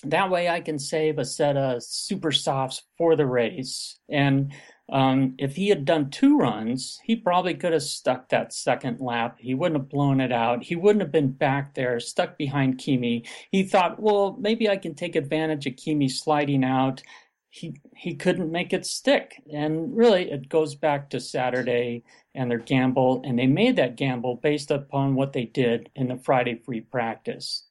[0.04, 4.54] That way I can save a set of super softs for the race." And
[4.92, 9.38] um, if he had done two runs, he probably could have stuck that second lap.
[9.40, 10.64] He wouldn't have blown it out.
[10.64, 13.26] He wouldn't have been back there, stuck behind Kimi.
[13.52, 17.04] He thought, well, maybe I can take advantage of Kimi sliding out.
[17.52, 22.04] He he couldn't make it stick, and really, it goes back to Saturday
[22.36, 26.18] and their gamble, and they made that gamble based upon what they did in the
[26.18, 27.66] Friday free practice.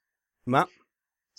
[0.46, 0.66] Matt?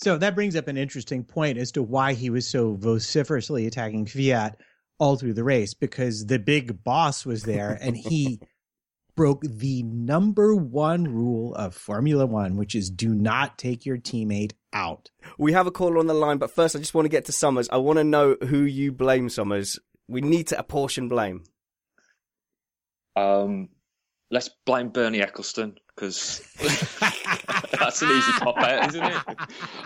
[0.02, 4.06] So that brings up an interesting point as to why he was so vociferously attacking
[4.06, 4.56] Kvyat
[4.98, 8.40] all through the race because the big boss was there and he
[9.18, 14.54] broke the number one rule of Formula One, which is do not take your teammate
[14.72, 15.12] out.
[15.38, 17.34] We have a caller on the line, but first I just want to get to
[17.34, 17.68] Summers.
[17.70, 19.80] I want to know who you blame, Summers.
[20.08, 21.44] We need to apportion blame.
[23.18, 23.68] Um,
[24.32, 26.42] let's blame Bernie Ecclestone because
[27.78, 29.22] that's an easy cop out, isn't it?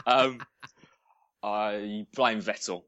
[0.05, 0.41] Um,
[1.41, 2.83] I blame Vettel.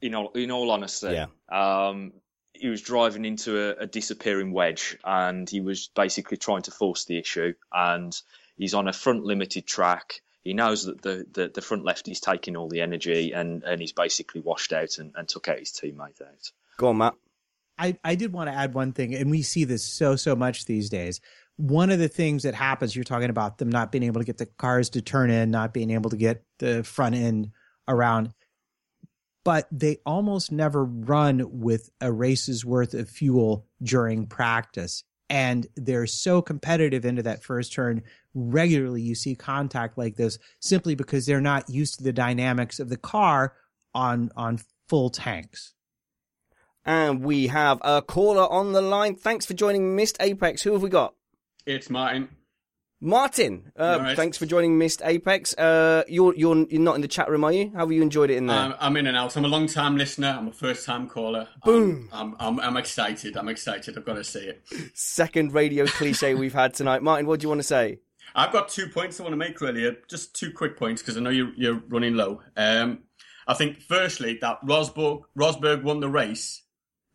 [0.00, 1.26] In all, in all honesty, Yeah.
[1.48, 2.12] um,
[2.54, 7.04] he was driving into a, a disappearing wedge, and he was basically trying to force
[7.04, 7.54] the issue.
[7.72, 8.18] And
[8.56, 10.22] he's on a front limited track.
[10.42, 13.80] He knows that the, the, the front left is taking all the energy, and, and
[13.80, 16.50] he's basically washed out and, and took out his teammate out.
[16.78, 17.14] Go on, Matt.
[17.78, 20.64] I, I did want to add one thing, and we see this so, so much
[20.64, 21.20] these days.
[21.56, 24.38] One of the things that happens, you're talking about them not being able to get
[24.38, 27.50] the cars to turn in, not being able to get the front end
[27.86, 28.32] around,
[29.44, 35.04] but they almost never run with a race's worth of fuel during practice.
[35.28, 38.02] And they're so competitive into that first turn.
[38.34, 42.88] Regularly, you see contact like this simply because they're not used to the dynamics of
[42.88, 43.54] the car
[43.94, 45.74] on on full tanks.
[46.84, 49.14] And we have a caller on the line.
[49.14, 50.62] Thanks for joining Missed Apex.
[50.62, 51.14] Who have we got?
[51.66, 52.28] It's Martin.
[53.00, 53.72] Martin.
[53.76, 54.16] Uh, right.
[54.16, 55.54] Thanks for joining Missed Apex.
[55.54, 57.70] Uh, you're you're you're not in the chat room, are you?
[57.74, 58.56] How have you enjoyed it in there?
[58.58, 59.36] Um, I'm in and out.
[59.36, 60.28] I'm a long time listener.
[60.38, 61.48] I'm a first time caller.
[61.64, 62.08] Boom.
[62.12, 63.36] I'm, I'm, I'm, I'm excited.
[63.36, 63.98] I'm excited.
[63.98, 64.62] I've got to say it.
[64.94, 67.02] Second radio cliche we've had tonight.
[67.02, 67.98] Martin, what do you want to say?
[68.36, 69.86] I've got two points I want to make really.
[69.86, 72.40] uh, Just two quick points because I know you're, you're running low.
[72.56, 73.00] Um,
[73.48, 76.62] I think firstly that Rosberg Rosberg won the race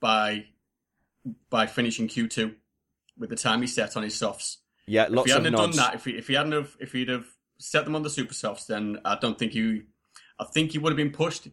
[0.02, 0.46] by
[1.50, 2.56] by finishing Q2
[3.18, 4.58] with the time he set on his softs.
[4.86, 5.78] Yeah, lots if he hadn't have nods.
[5.78, 7.26] done that, if he if he hadn't have if he'd have
[7.60, 9.84] set them on the super softs, then I don't think he
[10.40, 11.48] I think he would have been pushed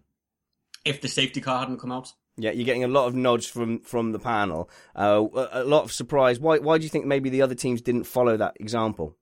[0.85, 2.13] if the safety car hadn't come out.
[2.37, 4.69] Yeah, you're getting a lot of nods from from the panel.
[4.95, 6.39] Uh, a a lot of surprise.
[6.41, 9.17] Why why do you think maybe the other teams didn't follow that example?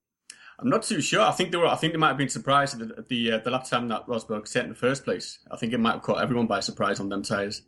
[0.59, 1.21] I'm not too sure.
[1.21, 1.67] I think they were.
[1.67, 4.07] I think they might have been surprised at the the, uh, the lap time that
[4.07, 5.39] Rosberg set in the first place.
[5.51, 7.63] I think it might have caught everyone by surprise on them tyres.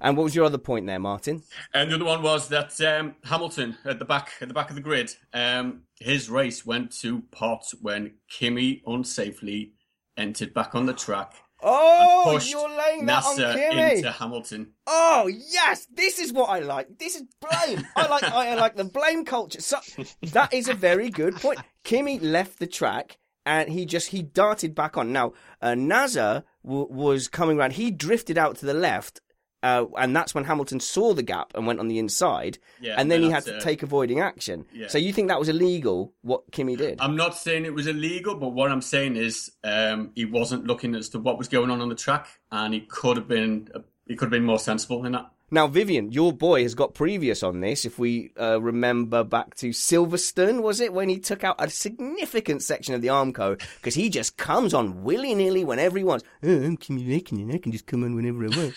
[0.00, 1.42] And what was your other point there, Martin?
[1.74, 4.76] And the other one was that um, Hamilton at the back at the back of
[4.76, 9.72] the grid, um, his race went to pot when Kimi unsafely
[10.16, 11.34] entered back on the track.
[11.60, 13.96] Oh, you're laying that on Kimi.
[13.96, 14.72] into Hamilton.
[14.86, 16.98] Oh yes, this is what I like.
[16.98, 17.84] This is blame.
[17.96, 19.60] I like I like the blame culture.
[19.60, 19.78] So
[20.22, 21.58] that is a very good point.
[21.82, 25.12] Kimi left the track and he just he darted back on.
[25.12, 27.72] Now uh, Nasr w- was coming around.
[27.72, 29.20] He drifted out to the left.
[29.62, 33.10] Uh, and that's when Hamilton saw the gap and went on the inside, Yeah, and
[33.10, 34.66] then he had to uh, take avoiding action.
[34.72, 34.86] yeah.
[34.86, 36.12] So you think that was illegal?
[36.22, 37.00] What Kimi did?
[37.00, 40.94] I'm not saying it was illegal, but what I'm saying is um, he wasn't looking
[40.94, 43.68] as to what was going on on the track, and he could have been
[44.06, 45.30] he could have been more sensible in that.
[45.50, 47.86] Now, Vivian, your boy has got previous on this.
[47.86, 52.62] If we uh, remember back to Silverstone, was it when he took out a significant
[52.62, 56.76] section of the Armco because he just comes on willy nilly when everyone's, oh, I'm
[56.76, 58.74] Räikkönen, I can just come on whenever I want.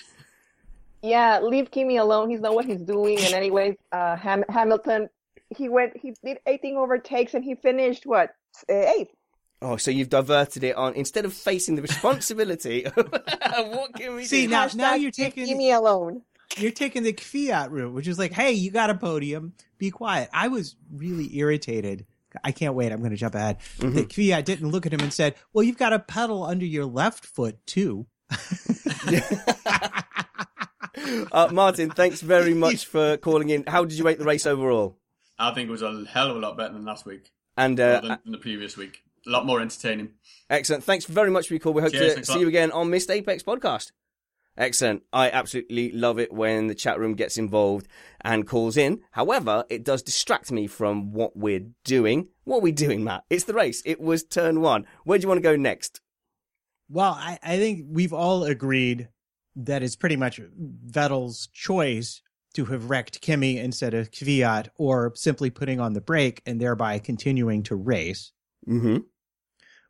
[1.01, 2.29] Yeah, leave Kimi alone.
[2.29, 3.17] He's know what he's doing.
[3.19, 5.09] And anyways, uh, Ham- Hamilton,
[5.49, 8.35] he went, he did 18 overtakes and he finished what
[8.69, 9.11] uh, eighth.
[9.63, 14.25] Oh, so you've diverted it on instead of facing the responsibility of what can we
[14.25, 14.51] See do?
[14.51, 16.23] now, now you're taking Kimi alone.
[16.57, 20.29] you're taking the Kvyat route, which is like, hey, you got a podium, be quiet.
[20.33, 22.05] I was really irritated.
[22.43, 22.91] I can't wait.
[22.91, 23.59] I'm going to jump ahead.
[23.79, 23.95] Mm-hmm.
[23.95, 26.85] That Kvyat didn't look at him and said, "Well, you've got a pedal under your
[26.85, 28.07] left foot too."
[31.31, 33.63] uh, Martin, thanks very much for calling in.
[33.67, 34.97] How did you rate the race overall?
[35.39, 38.01] I think it was a hell of a lot better than last week, And uh,
[38.01, 39.03] than, than the previous week.
[39.25, 40.13] A lot more entertaining.
[40.49, 40.83] excellent.
[40.83, 41.73] Thanks very much for your call.
[41.73, 42.41] We hope Cheers, to see lot.
[42.41, 43.91] you again on Missed Apex podcast.
[44.57, 45.03] Excellent.
[45.13, 47.87] I absolutely love it when the chat room gets involved
[48.21, 49.01] and calls in.
[49.11, 52.27] However, it does distract me from what we're doing.
[52.43, 53.23] What are we doing, Matt?
[53.29, 53.81] It's the race.
[53.85, 54.85] It was turn one.
[55.05, 56.01] Where do you want to go next?
[56.89, 59.07] Well, I, I think we've all agreed
[59.55, 60.39] that it's pretty much
[60.87, 62.21] Vettel's choice
[62.53, 66.99] to have wrecked Kimi instead of Kvyat or simply putting on the brake and thereby
[66.99, 68.31] continuing to race.
[68.67, 68.97] Mm-hmm.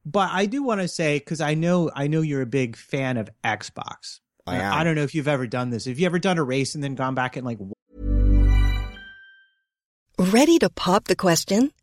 [0.05, 3.17] But I do want to say, because I know I know you're a big fan
[3.17, 4.19] of Xbox.
[4.47, 4.73] I am.
[4.73, 5.85] I don't know if you've ever done this.
[5.85, 7.59] Have you ever done a race and then gone back and like
[10.17, 11.71] Ready to pop the question?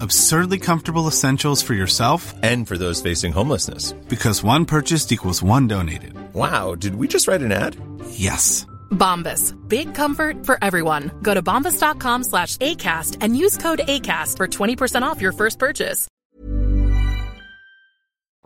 [0.00, 3.92] Absurdly comfortable essentials for yourself and for those facing homelessness.
[4.08, 6.12] Because one purchased equals one donated.
[6.34, 7.76] Wow, did we just write an ad?
[8.10, 8.66] Yes.
[8.90, 9.54] Bombas.
[9.68, 11.10] Big comfort for everyone.
[11.22, 16.06] Go to bombas.com slash ACAST and use code ACAST for 20% off your first purchase.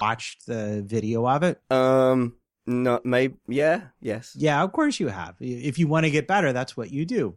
[0.00, 1.60] Watched the video of it?
[1.70, 2.34] Um,
[2.66, 4.34] no, maybe, yeah, yes.
[4.36, 5.36] Yeah, of course you have.
[5.38, 7.36] If you want to get better, that's what you do.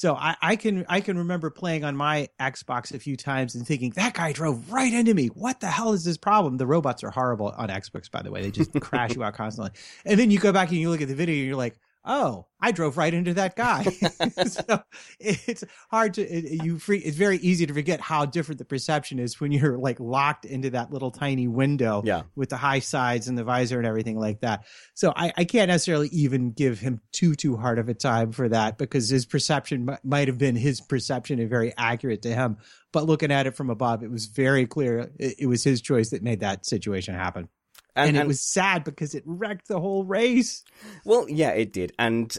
[0.00, 3.66] So I, I, can I can remember playing on my Xbox a few times and
[3.66, 5.26] thinking that guy drove right into me.
[5.26, 6.56] What the hell is this problem?
[6.56, 8.40] The robots are horrible on Xbox, by the way.
[8.40, 9.72] They just crash you out constantly.
[10.06, 12.46] And then you go back and you look at the video and you're like, oh,
[12.60, 13.84] I drove right into that guy.
[14.46, 14.82] so
[15.18, 16.98] it's hard to it, you free.
[16.98, 20.70] It's very easy to forget how different the perception is when you're like locked into
[20.70, 22.22] that little tiny window yeah.
[22.36, 24.64] with the high sides and the visor and everything like that.
[24.94, 28.48] So I, I can't necessarily even give him too too hard of a time for
[28.48, 32.58] that because his perception m- might have been his perception and very accurate to him.
[32.92, 36.10] But looking at it from above, it was very clear it, it was his choice
[36.10, 37.48] that made that situation happen.
[37.96, 40.64] And, and, it was sad because it wrecked the whole race.
[41.04, 41.92] Well, yeah, it did.
[41.98, 42.36] And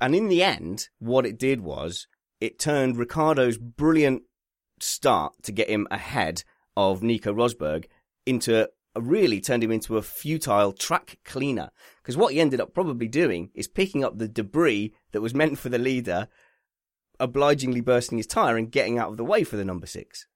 [0.00, 2.06] and in the end, what it did was
[2.40, 4.22] it turned Ricciardo's brilliant
[4.80, 6.44] start to get him ahead
[6.76, 7.86] of Nico Rosberg
[8.26, 11.70] into really turned him into a futile track cleaner.
[12.02, 15.58] Because what he ended up probably doing is picking up the debris that was meant
[15.58, 16.28] for the leader,
[17.18, 20.26] obligingly bursting his tire and getting out of the way for the number six.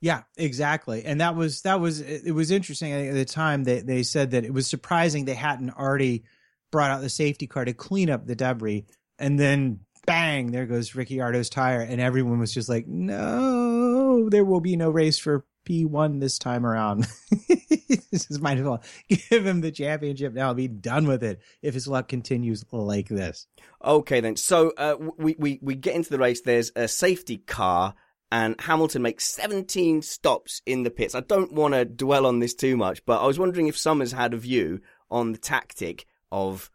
[0.00, 1.04] Yeah, exactly.
[1.04, 4.44] And that was that was it was interesting at the time they they said that
[4.44, 6.24] it was surprising they hadn't already
[6.70, 8.84] brought out the safety car to clean up the debris
[9.18, 14.60] and then bang there goes Ricciardo's tire and everyone was just like no there will
[14.60, 17.06] be no race for P1 this time around.
[17.48, 21.74] this is might as well give him the championship now be done with it if
[21.74, 23.46] his luck continues like this.
[23.84, 24.36] Okay then.
[24.36, 27.94] So uh, we we we get into the race there's a safety car
[28.32, 31.14] and Hamilton makes 17 stops in the pits.
[31.14, 34.12] I don't want to dwell on this too much, but I was wondering if Summers
[34.12, 36.70] had a view on the tactic of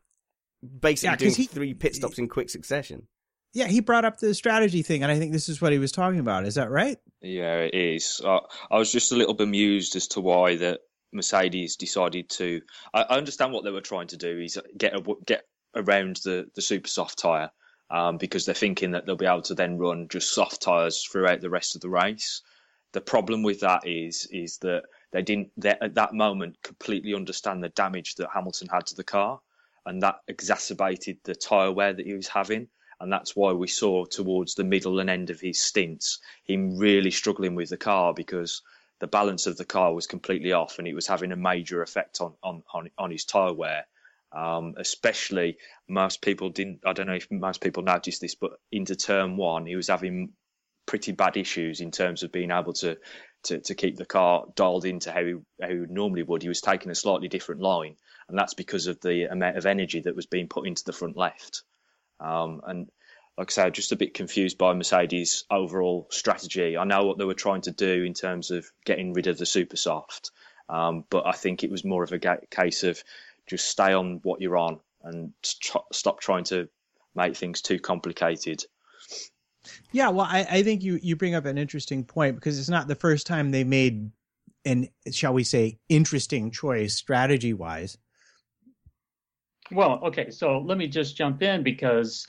[0.80, 3.08] basically yeah, doing he, three pit stops in quick succession.
[3.54, 5.92] Yeah, he brought up the strategy thing, and I think this is what he was
[5.92, 6.46] talking about.
[6.46, 6.98] Is that right?
[7.22, 8.22] Yeah, it is.
[8.26, 8.40] I,
[8.70, 10.80] I was just a little bemused as to why that
[11.12, 12.62] Mercedes decided to.
[12.94, 15.44] I, I understand what they were trying to do is get a, get
[15.76, 17.52] around the the super soft tire
[17.92, 21.42] um, because they're thinking that they'll be able to then run just soft tyres throughout
[21.42, 22.42] the rest of the race.
[22.94, 27.70] The problem with that is is that they didn't at that moment completely understand the
[27.70, 29.40] damage that Hamilton had to the car,
[29.86, 32.68] and that exacerbated the tyre wear that he was having.
[33.02, 37.10] And that's why we saw towards the middle and end of his stints him really
[37.10, 38.62] struggling with the car because
[39.00, 42.22] the balance of the car was completely off and it was having a major effect
[42.22, 43.86] on on on, on his tyre wear.
[44.34, 45.58] Um, especially
[45.90, 46.80] most people didn't.
[46.86, 50.32] I don't know if most people noticed this, but into turn one, he was having
[50.86, 52.98] pretty bad issues in terms of being able to
[53.44, 56.44] to, to keep the car dialed into how he, how he normally would.
[56.44, 57.96] He was taking a slightly different line,
[58.30, 61.18] and that's because of the amount of energy that was being put into the front
[61.18, 61.64] left.
[62.20, 62.90] Um, and
[63.38, 66.78] like I said, just a bit confused by Mercedes' overall strategy.
[66.78, 69.46] I know what they were trying to do in terms of getting rid of the
[69.46, 70.32] super soft,
[70.70, 72.20] um, but I think it was more of a
[72.50, 73.04] case of
[73.48, 76.68] just stay on what you're on and tr- stop trying to
[77.16, 78.64] make things too complicated.
[79.92, 82.88] Yeah, well, I, I think you you bring up an interesting point because it's not
[82.88, 84.12] the first time they made
[84.66, 87.98] an shall we say interesting choice strategy wise.
[89.72, 92.28] Well, okay, so let me just jump in because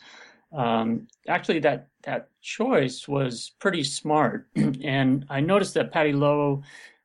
[0.53, 6.63] um, actually that that choice was pretty smart, and I noticed that Paddy Lowe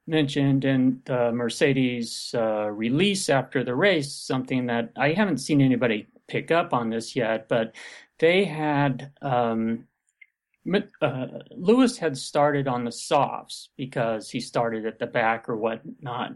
[0.07, 6.07] mentioned in the Mercedes uh, release after the race something that I haven't seen anybody
[6.27, 7.75] pick up on this yet, but
[8.19, 9.87] they had um,
[11.01, 16.33] uh, Lewis had started on the softs because he started at the back or whatnot.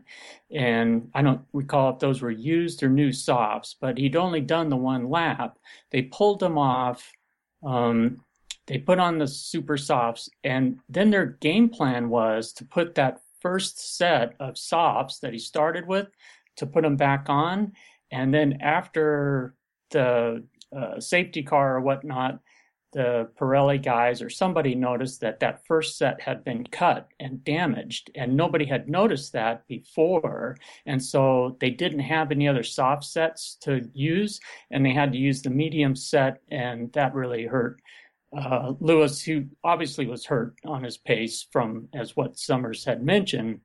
[0.49, 4.69] And I don't recall if those were used or new softs, but he'd only done
[4.69, 5.57] the one lap.
[5.91, 7.11] They pulled them off.
[7.63, 8.23] Um,
[8.67, 13.19] they put on the super softs, and then their game plan was to put that
[13.41, 16.07] first set of softs that he started with
[16.57, 17.73] to put them back on.
[18.11, 19.55] And then after
[19.91, 20.43] the
[20.75, 22.39] uh, safety car or whatnot,
[22.93, 28.11] the Pirelli guys or somebody noticed that that first set had been cut and damaged,
[28.15, 30.57] and nobody had noticed that before.
[30.85, 34.39] And so they didn't have any other soft sets to use,
[34.71, 37.81] and they had to use the medium set, and that really hurt
[38.35, 43.61] uh, Lewis, who obviously was hurt on his pace from, as what Summers had mentioned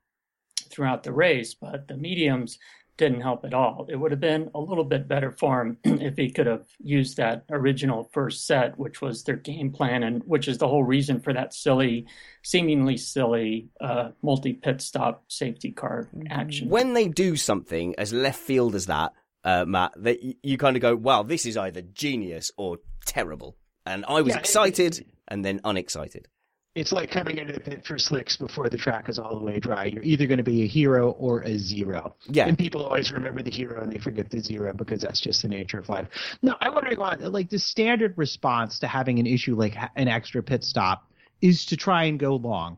[0.70, 2.58] throughout the race, but the mediums
[2.96, 3.86] didn't help at all.
[3.88, 7.18] It would have been a little bit better for him if he could have used
[7.18, 11.20] that original first set, which was their game plan, and which is the whole reason
[11.20, 12.06] for that silly,
[12.42, 16.68] seemingly silly uh, multi pit stop safety car action.
[16.68, 19.12] When they do something as left field as that,
[19.44, 23.56] uh, Matt, that you, you kind of go, "Wow, this is either genius or terrible."
[23.86, 26.28] And I was yeah, excited it, and then unexcited
[26.76, 29.58] it's like coming into the pit for slicks before the track is all the way
[29.58, 29.86] dry.
[29.86, 32.14] You're either going to be a hero or a zero.
[32.26, 32.46] Yeah.
[32.46, 35.48] And people always remember the hero and they forget the zero because that's just the
[35.48, 36.06] nature of life.
[36.42, 37.32] No, I want to go on.
[37.32, 41.10] Like the standard response to having an issue like an extra pit stop
[41.40, 42.76] is to try and go long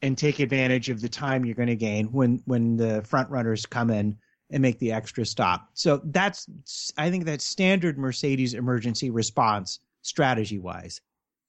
[0.00, 3.66] and take advantage of the time you're going to gain when when the front runners
[3.66, 4.16] come in
[4.50, 5.68] and make the extra stop.
[5.74, 6.48] So that's
[6.96, 11.00] I think that's standard Mercedes emergency response strategy wise.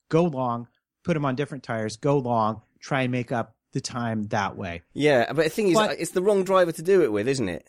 [0.09, 0.67] Go long
[1.03, 4.81] put them on different tires, go long, try and make up the time that way.
[4.93, 7.49] Yeah, but the thing is, but, it's the wrong driver to do it with, isn't
[7.49, 7.67] it?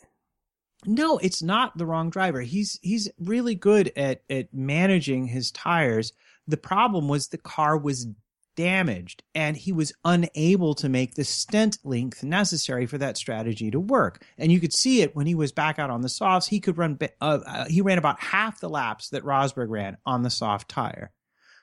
[0.85, 2.41] No, it's not the wrong driver.
[2.41, 6.11] He's he's really good at at managing his tires.
[6.47, 8.07] The problem was the car was
[8.55, 13.79] damaged and he was unable to make the stint length necessary for that strategy to
[13.79, 14.23] work.
[14.37, 16.47] And you could see it when he was back out on the softs.
[16.47, 20.23] He could run uh, uh, he ran about half the laps that Rosberg ran on
[20.23, 21.11] the soft tire.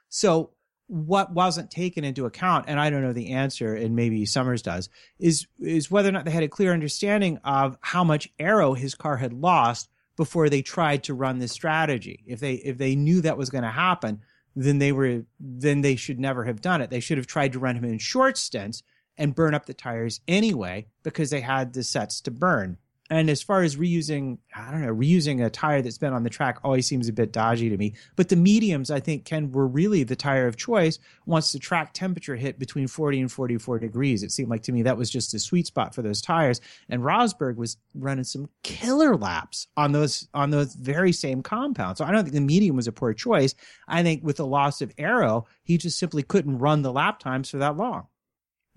[0.08, 0.52] So
[0.88, 4.88] what wasn't taken into account, and I don't know the answer, and maybe Summers does,
[5.18, 8.94] is is whether or not they had a clear understanding of how much aero his
[8.94, 12.24] car had lost before they tried to run this strategy.
[12.26, 14.22] If they if they knew that was going to happen,
[14.64, 16.90] then they were then they should never have done it.
[16.90, 18.82] They should have tried to run him in short stints
[19.16, 22.78] and burn up the tires anyway because they had the sets to burn.
[23.10, 26.30] And as far as reusing, I don't know, reusing a tire that's been on the
[26.30, 27.94] track always seems a bit dodgy to me.
[28.16, 31.94] But the mediums, I think, Ken, were really the tire of choice once the track
[31.94, 34.22] temperature hit between 40 and 44 degrees.
[34.22, 36.60] It seemed like to me that was just a sweet spot for those tires.
[36.90, 41.98] And Rosberg was running some killer laps on those on those very same compounds.
[41.98, 43.54] So I don't think the medium was a poor choice.
[43.86, 47.48] I think with the loss of aero, he just simply couldn't run the lap times
[47.48, 48.06] for that long.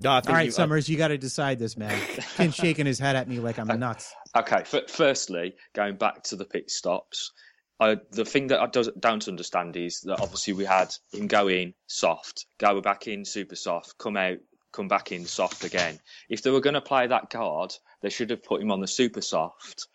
[0.03, 0.91] No, All right, you, Summers, I...
[0.91, 1.99] you got to decide this, man.
[2.35, 4.13] Ken's shaking his head at me like I'm nuts.
[4.35, 7.31] Okay, f- firstly, going back to the pit stops,
[7.79, 8.67] I, the thing that I
[8.99, 13.55] don't understand is that obviously we had him go in soft, go back in super
[13.55, 14.37] soft, come out,
[14.71, 15.99] come back in soft again.
[16.29, 18.87] If they were going to play that card, they should have put him on the
[18.87, 19.87] super soft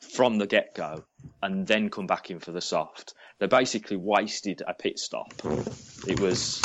[0.00, 1.04] from the get go
[1.42, 3.14] and then come back in for the soft.
[3.38, 5.32] They basically wasted a pit stop.
[6.06, 6.62] It was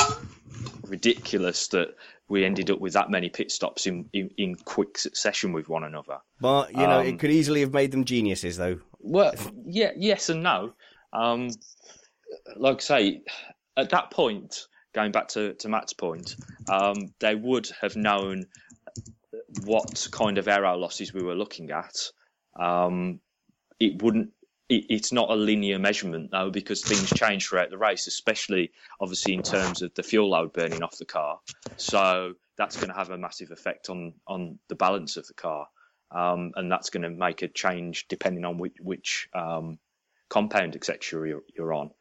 [0.88, 1.96] ridiculous that
[2.28, 5.84] we ended up with that many pit stops in, in, in quick succession with one
[5.84, 6.18] another.
[6.42, 8.80] But you know, um, it could easily have made them geniuses, though.
[9.00, 9.34] Well,
[9.66, 10.74] yeah, yes and no.
[11.14, 11.50] Um,
[12.56, 13.22] like I say,
[13.78, 16.36] at that point, going back to, to Matt's point,
[16.68, 18.46] um, they would have known
[19.66, 21.96] what kind of aero losses we were looking at.
[22.60, 23.20] Um,
[23.80, 24.32] it wouldn't
[24.70, 29.34] it, it's not a linear measurement though because things change throughout the race, especially obviously
[29.34, 31.40] in terms of the fuel load burning off the car.
[31.78, 35.68] So that's going to have a massive effect on on the balance of the car,
[36.12, 39.80] um, and that's going to make a change depending on which which um,
[40.30, 41.28] compound etc.
[41.28, 41.92] You're, you're on.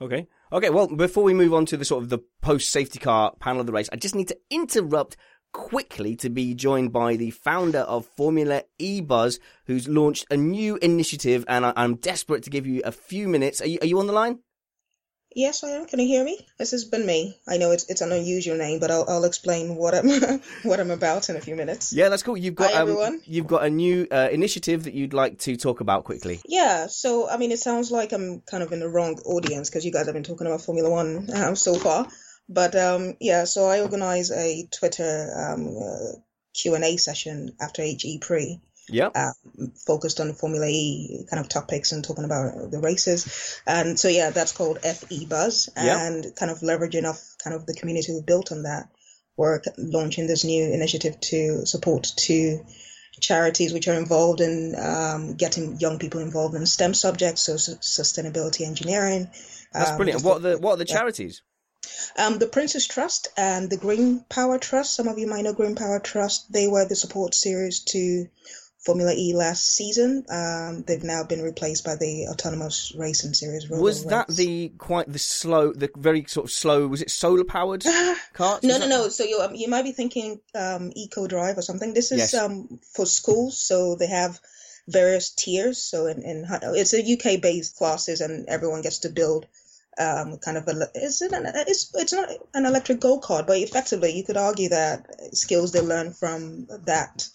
[0.00, 0.26] Okay.
[0.52, 0.70] Okay.
[0.70, 3.66] Well, before we move on to the sort of the post safety car panel of
[3.66, 5.16] the race, I just need to interrupt
[5.56, 10.76] quickly to be joined by the founder of Formula E Buzz, who's launched a new
[10.82, 13.62] initiative, and I- am desperate to give you a few minutes.
[13.62, 14.40] Are you, are you on the line?
[15.34, 15.86] Yes, I am.
[15.86, 16.38] Can you hear me?
[16.58, 17.36] This has been me.
[17.46, 20.08] I know it's it's an unusual name, but I'll I'll explain what I'm
[20.62, 21.92] what I'm about in a few minutes.
[21.92, 22.38] Yeah, that's cool.
[22.38, 23.20] You've got Hi, um, everyone.
[23.26, 26.40] you've got a new uh, initiative that you'd like to talk about quickly.
[26.46, 29.84] Yeah, so I mean, it sounds like I'm kind of in the wrong audience because
[29.84, 32.06] you guys have been talking about Formula One um, so far.
[32.48, 36.18] But um, yeah, so I organize a Twitter um, uh,
[36.54, 39.16] Q and A session after HE Pre, Yep.
[39.16, 43.60] um, focused on Formula E kind of topics and talking about the races.
[43.66, 45.98] And so yeah, that's called FE Buzz, Yep.
[45.98, 48.88] and kind of leveraging off kind of the community we built on that.
[49.36, 52.64] We're launching this new initiative to support two
[53.20, 57.76] charities which are involved in um, getting young people involved in STEM subjects, so su-
[57.76, 59.28] sustainability engineering.
[59.72, 60.22] That's um, brilliant.
[60.22, 60.96] What are the what are the yeah.
[62.18, 64.94] Um, the Prince's Trust and the Green Power Trust.
[64.94, 66.52] Some of you might know Green Power Trust.
[66.52, 68.26] They were the support series to
[68.78, 70.24] Formula E last season.
[70.30, 73.68] Um, they've now been replaced by the Autonomous Racing Series.
[73.68, 74.36] Was that Race.
[74.38, 76.86] the quite the slow, the very sort of slow?
[76.86, 77.84] Was it solar powered
[78.32, 78.62] carts?
[78.64, 79.08] No, Was no, that- no.
[79.08, 81.94] So you um, you might be thinking um, Eco Drive or something.
[81.94, 82.34] This is Yes.
[82.34, 84.38] um, for schools, so they have
[84.88, 85.78] various tiers.
[85.82, 89.46] So in, in it's a UK based classes, and everyone gets to build
[89.98, 90.88] um, kind of a.
[90.94, 94.68] Is it an, it's it's not an electric go kart, but effectively you could argue
[94.70, 97.28] that skills they learn from that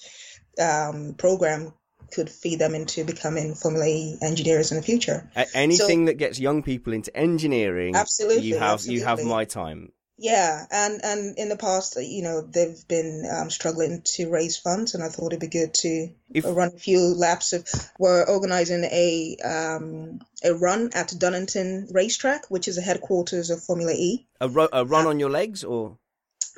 [0.59, 1.74] um, program
[2.12, 5.30] could feed them into becoming Formula E engineers in the future.
[5.53, 9.91] Anything that gets young people into engineering, Absolutely, you have you have my time.
[10.22, 14.93] Yeah, and and in the past, you know, they've been um, struggling to raise funds,
[14.93, 16.09] and I thought it'd be good to
[16.45, 17.67] run a few laps of.
[17.97, 23.93] We're organizing a um, a run at Donington Racetrack, which is the headquarters of Formula
[23.93, 24.28] E.
[24.39, 25.97] A, ro- a run on your legs, or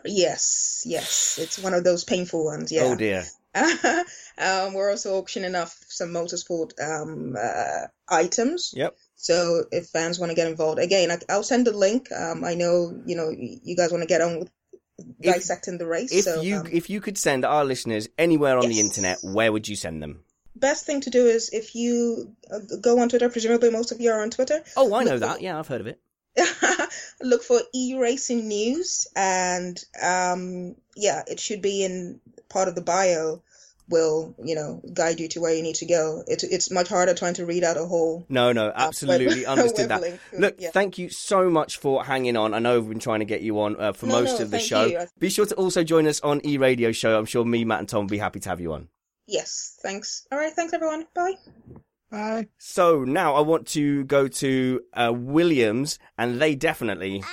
[0.04, 2.70] Yes, yes, it's one of those painful ones.
[2.70, 2.84] Yeah.
[2.84, 3.24] oh dear,
[3.56, 8.74] um, we're also auctioning off some motorsport um, uh, items.
[8.76, 8.98] Yep.
[9.16, 12.12] So if fans want to get involved, again, I, I'll send a link.
[12.12, 14.52] Um, I know you know you guys want to get on with
[15.22, 16.12] dissecting the race.
[16.14, 19.52] if so you um, if you could send our listeners anywhere on the internet, where
[19.52, 20.24] would you send them?
[20.56, 23.30] best thing to do is if you uh, go on Twitter.
[23.30, 24.64] Presumably, most of you are on Twitter.
[24.78, 25.42] Oh, I know that.
[25.42, 26.00] Yeah, I've heard of it.
[27.22, 33.44] look for e-racing news and um yeah it should be in part of the bio
[33.90, 37.14] will you know guide you to where you need to go it's it's much harder
[37.14, 40.20] trying to read out a whole No, no, web- absolutely understood web that.
[40.40, 40.72] Look, Yeah.
[40.72, 42.54] thank you so much for hanging on.
[42.54, 44.52] I know we've been trying to get you on uh, for No, most no, of
[44.52, 44.86] the thank show.
[44.86, 45.00] you.
[45.20, 47.18] Be sure to also join us on E Radio Show.
[47.18, 48.88] I'm sure me, Matt, and Tom will be happy to have you on.
[49.28, 51.34] yes thanks all right thanks everyone bye
[52.12, 52.48] Bye.
[52.60, 57.24] So now I want to go to uh, Williams, and they definitely.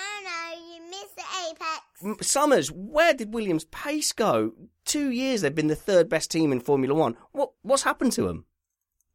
[2.21, 4.53] Summers, where did Williams' pace go?
[4.85, 7.17] Two years they've been the third best team in Formula One.
[7.33, 8.47] What what's happened to them?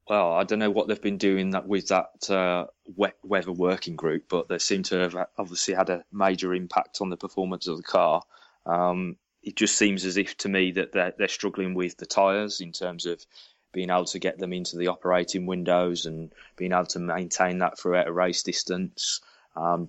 [0.07, 3.95] Well, I don't know what they've been doing that with that uh, we- weather working
[3.95, 7.77] group, but they seem to have obviously had a major impact on the performance of
[7.77, 8.21] the car.
[8.67, 12.61] Um, it just seems as if to me that they're, they're struggling with the tyres
[12.61, 13.25] in terms of
[13.73, 17.79] being able to get them into the operating windows and being able to maintain that
[17.79, 19.21] throughout a race distance.
[19.55, 19.87] Um,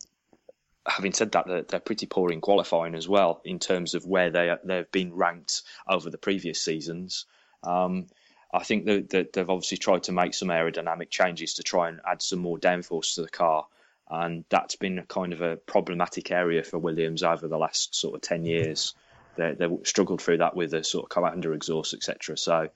[0.87, 4.31] having said that, they're, they're pretty poor in qualifying as well in terms of where
[4.31, 7.27] they are, they've been ranked over the previous seasons.
[7.63, 8.07] Um,
[8.53, 12.01] I think that, that they've obviously tried to make some aerodynamic changes to try and
[12.07, 13.67] add some more downforce to the car,
[14.09, 18.15] and that's been a kind of a problematic area for Williams over the last sort
[18.15, 18.95] of ten years.
[19.37, 22.39] They they struggled through that with a sort of Coandă exhaust, etc.
[22.39, 22.69] So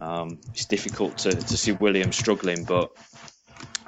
[0.00, 2.92] um, it's difficult to, to see Williams struggling, but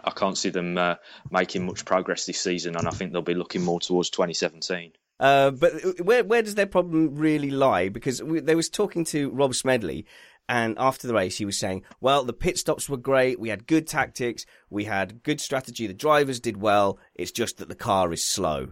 [0.05, 0.97] I can't see them uh,
[1.31, 4.93] making much progress this season, and I think they'll be looking more towards 2017.
[5.18, 7.91] Uh, but where where does their problem really lie?
[7.91, 10.07] Because we, they was talking to Rob Smedley,
[10.49, 13.39] and after the race, he was saying, "Well, the pit stops were great.
[13.39, 14.47] We had good tactics.
[14.71, 15.87] We had good strategy.
[15.87, 16.99] The drivers did well.
[17.14, 18.68] It's just that the car is slow.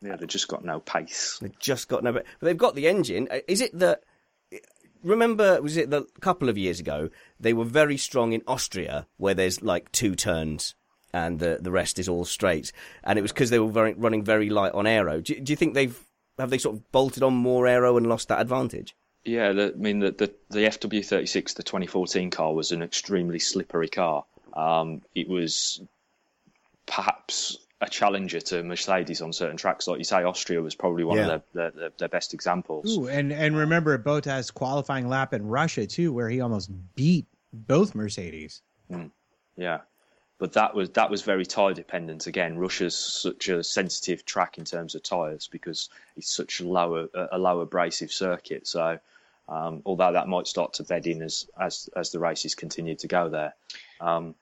[0.00, 1.38] Yeah, they've just got no pace.
[1.40, 2.12] They've just got no.
[2.12, 3.28] But they've got the engine.
[3.30, 4.02] Uh, Is it that?
[5.02, 7.10] Remember, was it the couple of years ago?
[7.40, 10.74] They were very strong in Austria, where there's like two turns
[11.12, 12.72] and the the rest is all straight,
[13.04, 15.20] and it was because they were very, running very light on aero.
[15.20, 15.98] Do, do you think they've
[16.38, 18.94] have they sort of bolted on more aero and lost that advantage?
[19.24, 23.88] Yeah, the, I mean the, the the FW36, the 2014 car, was an extremely slippery
[23.88, 24.24] car,
[24.54, 25.80] Um, it was
[26.86, 29.88] perhaps a challenger to Mercedes on certain tracks.
[29.88, 31.32] Like you say, Austria was probably one Yeah.
[31.34, 32.96] of their, their, their, best examples.
[32.96, 37.94] Ooh, and and remember Bottas qualifying lap in Russia too, where he almost beat both
[37.96, 38.62] Mercedes.
[38.90, 39.10] Mm,
[39.56, 39.80] yeah,
[40.38, 42.28] but that was that was very tyre dependent.
[42.28, 47.08] Again, Russia's such a sensitive track in terms of tyres because it's such a lower
[47.32, 48.68] a low abrasive circuit.
[48.68, 49.00] So,
[49.48, 53.08] um, although that might start to bed in as as as the races continue to
[53.08, 53.54] go there,
[54.00, 54.36] um,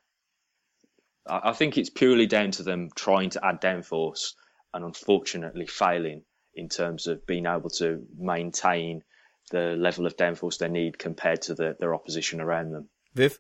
[1.29, 4.35] I, I think it's purely down to them trying to add downforce
[4.73, 6.23] and unfortunately failing
[6.55, 9.03] in terms of being able to maintain
[9.51, 12.89] the level of downforce they need compared to the, their opposition around them.
[13.15, 13.39] Viv?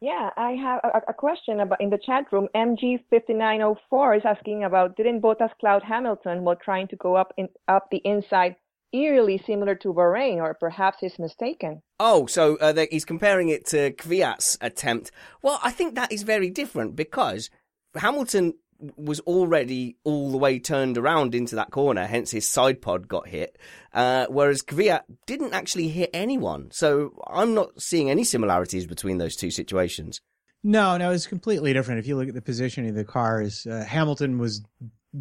[0.00, 2.48] Yeah, I have a, a question about in the chat room.
[2.56, 7.88] MG5904 is asking about didn't Bottas cloud Hamilton while trying to go up in up
[7.90, 8.56] the inside,
[8.92, 11.82] eerily similar to Bahrain, or perhaps he's mistaken.
[11.98, 15.10] Oh, so uh, he's comparing it to Kvyat's attempt.
[15.42, 17.50] Well, I think that is very different because
[17.94, 18.54] Hamilton
[18.96, 23.28] was already all the way turned around into that corner, hence his side pod got
[23.28, 23.56] hit.
[23.92, 26.70] Uh, whereas Kvyat didn't actually hit anyone.
[26.72, 30.20] So I'm not seeing any similarities between those two situations.
[30.64, 32.00] No, no, it's completely different.
[32.00, 34.62] If you look at the positioning of the cars, uh, Hamilton was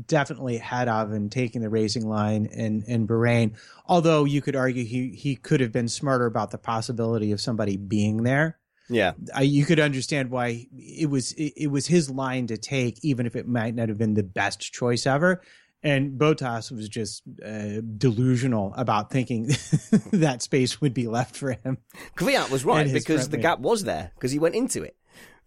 [0.06, 3.58] definitely ahead of and taking the racing line in, in Bahrain.
[3.86, 7.78] Although you could argue he, he could have been smarter about the possibility of somebody
[7.78, 8.58] being there.
[8.90, 9.14] Yeah.
[9.34, 13.26] I, you could understand why it was it, it was his line to take, even
[13.26, 15.42] if it might not have been the best choice ever.
[15.84, 19.48] And Bottas was just uh, delusional about thinking
[20.12, 21.80] that space would be left for him.
[22.16, 24.96] Kvyat was right because the gap was there because he went into it.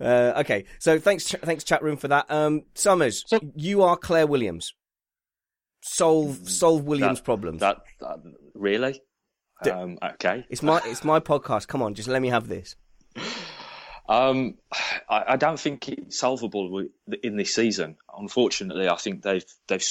[0.01, 2.31] Uh, okay, so thanks, ch- thanks chat room for that.
[2.31, 3.25] Um, Summers,
[3.55, 4.75] you are Claire Williams.
[5.83, 7.61] Solve solve Williams' That- problems.
[7.61, 8.19] That, that
[8.55, 9.03] really?
[9.71, 10.45] Um, okay.
[10.51, 11.69] It's my it's my podcast.
[11.69, 12.75] Come on, just let me have this.
[14.07, 14.57] Um,
[15.09, 16.85] I, I don't think it's solvable
[17.23, 17.97] in this season.
[18.17, 19.85] Unfortunately, I think they've they've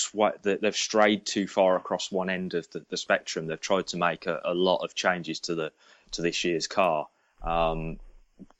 [0.43, 3.47] they- they've strayed too far across one end of the, the spectrum.
[3.47, 5.71] They've tried to make a, a lot of changes to the
[6.11, 7.07] to this year's car.
[7.43, 7.99] Um,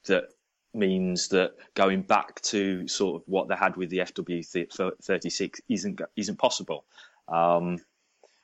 [0.06, 0.26] that
[0.74, 6.38] means that going back to sort of what they had with the FW36 isn't isn't
[6.38, 6.86] possible.
[7.28, 7.80] Um,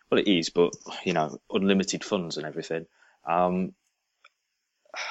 [0.09, 0.73] well, it is, but
[1.03, 2.86] you know, unlimited funds and everything.
[3.25, 3.73] Um,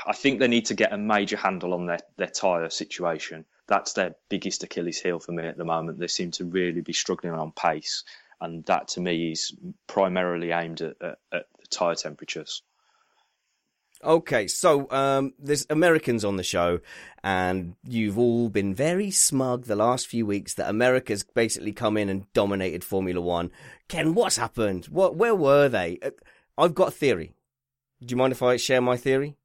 [0.07, 3.45] I think they need to get a major handle on their, their tyre situation.
[3.69, 5.99] That's their biggest Achilles heel for me at the moment.
[5.99, 8.03] They seem to really be struggling on pace,
[8.41, 9.55] and that to me is
[9.87, 12.63] primarily aimed at, at, at the tyre temperatures.
[14.05, 16.79] Okay, so um, there's Americans on the show,
[17.25, 22.09] and you've all been very smug the last few weeks that America's basically come in
[22.09, 23.51] and dominated Formula One.
[23.89, 24.87] Ken, what's happened?
[24.87, 25.17] What?
[25.17, 25.99] Where were they?
[26.01, 26.11] Uh,
[26.57, 27.35] I've got a theory.
[28.01, 29.37] Do you mind if I share my theory?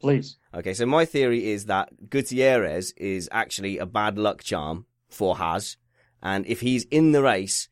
[0.00, 0.38] Please.
[0.54, 5.76] Okay, so my theory is that Gutierrez is actually a bad luck charm for Haas,
[6.22, 7.68] and if he's in the race,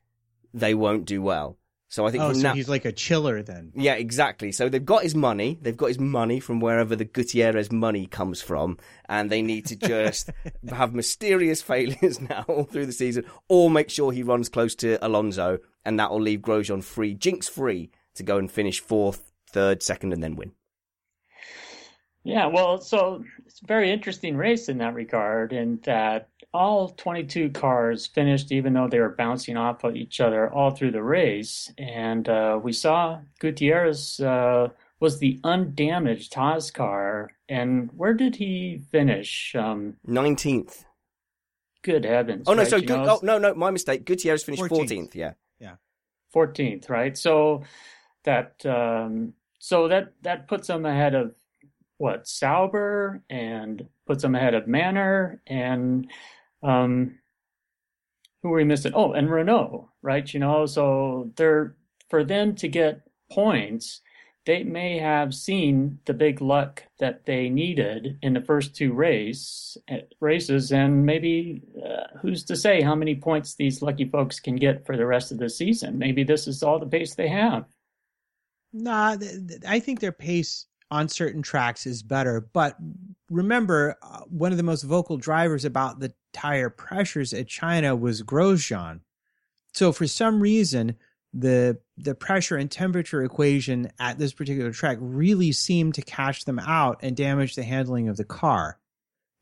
[0.53, 1.57] they won't do well.
[1.89, 3.70] So I think Oh, so now, he's like a chiller then.
[3.74, 4.51] yeah, exactly.
[4.51, 5.59] So they've got his money.
[5.62, 8.78] They've got his money from wherever the Gutierrez money comes from,
[9.09, 10.30] and they need to just
[10.68, 14.99] have mysterious failures now all through the season, or make sure he runs close to
[15.07, 19.80] Alonso, and that will leave Grosjean free, jinx free, to go and finish fourth, third,
[19.82, 20.53] second, and then win.
[22.27, 27.51] Yeah, well, so it's a very interesting race in that regard, in that all 22
[27.51, 31.72] cars finished, even though they were bouncing off of each other all through the race.
[31.79, 34.68] And uh, we saw Gutierrez uh,
[34.99, 37.31] was the undamaged Haas car.
[37.49, 39.55] And where did he finish?
[39.55, 40.85] Um, 19th.
[41.83, 42.49] Good heavens.
[42.49, 42.70] Oh no, right?
[42.70, 44.05] so You Gu- know, oh no, no, my mistake.
[44.05, 45.12] Gutierrez finished 14th.
[45.12, 45.14] 14th.
[45.14, 45.33] Yeah.
[46.35, 47.16] 14th, right?
[47.16, 47.62] So
[48.24, 51.35] that um, so that that puts them ahead of
[51.99, 56.09] what Sauber and puts them ahead of Manor and
[56.62, 57.18] um,
[58.42, 58.92] who are we missing?
[58.94, 60.32] Oh, and Renault, right?
[60.32, 61.74] You know, so they're
[62.09, 64.03] for them to get points.
[64.44, 69.76] They may have seen the big luck that they needed in the first two race
[69.88, 74.55] eh, races, and maybe uh, who's to say how many points these lucky folks can
[74.55, 75.99] get for the rest of the season?
[75.99, 77.64] Maybe this is all the pace they have.
[78.72, 79.16] Nah,
[79.66, 82.49] I think their pace on certain tracks is better.
[82.53, 82.76] But
[83.30, 88.22] remember, uh, one of the most vocal drivers about the tire pressures at China was
[88.22, 89.01] Grosjean.
[89.74, 90.97] So for some reason,
[91.32, 96.59] the the pressure and temperature equation at this particular track really seemed to catch them
[96.59, 98.78] out and damage the handling of the car.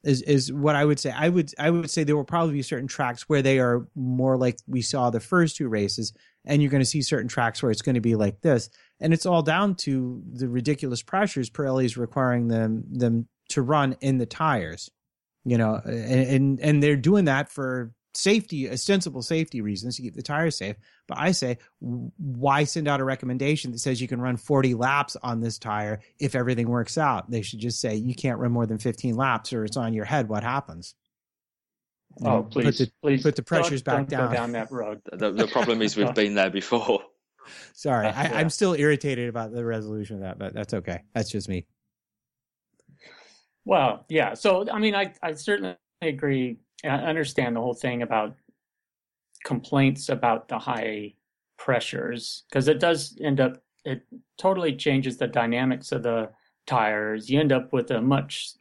[0.02, 1.12] Is is what I would say.
[1.16, 4.36] I would I would say there will probably be certain tracks where they are more
[4.36, 6.12] like we saw the first two races,
[6.44, 8.70] and you're going to see certain tracks where it's going to be like this.
[9.00, 13.96] And it's all down to the ridiculous pressures Pirelli is requiring them them to run
[14.00, 14.90] in the tires.
[15.44, 20.14] You know, and and, and they're doing that for safety, ostensible safety reasons to keep
[20.14, 20.76] the tires safe.
[21.06, 25.16] But I say, why send out a recommendation that says you can run 40 laps
[25.22, 27.30] on this tire if everything works out?
[27.30, 30.04] They should just say you can't run more than 15 laps or it's on your
[30.04, 30.28] head.
[30.28, 30.94] What happens?
[32.20, 34.30] You oh, know, please, put the, please put the pressures don't, back don't down.
[34.30, 35.00] Go down that road.
[35.12, 37.00] The, the problem is we've been there before.
[37.74, 38.36] Sorry, I, yeah.
[38.36, 41.02] I'm still irritated about the resolution of that, but that's okay.
[41.14, 41.66] That's just me.
[43.64, 44.34] Well, yeah.
[44.34, 46.58] So, I mean, I, I certainly agree.
[46.84, 48.36] I understand the whole thing about
[49.44, 51.14] complaints about the high
[51.58, 54.02] pressures because it does end up, it
[54.38, 56.30] totally changes the dynamics of the
[56.66, 57.28] tires.
[57.28, 58.52] You end up with a much,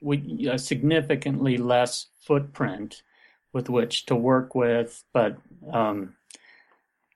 [0.49, 3.03] a significantly less footprint
[3.53, 5.03] with which to work with.
[5.13, 5.37] But
[5.71, 6.15] um,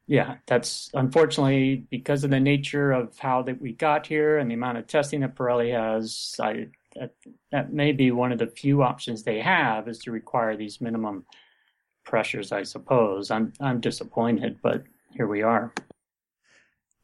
[0.07, 4.55] yeah, that's unfortunately because of the nature of how that we got here and the
[4.55, 6.35] amount of testing that Pirelli has.
[6.39, 7.13] I that,
[7.51, 11.25] that may be one of the few options they have is to require these minimum
[12.05, 12.51] pressures.
[12.51, 15.73] I suppose I'm I'm disappointed, but here we are.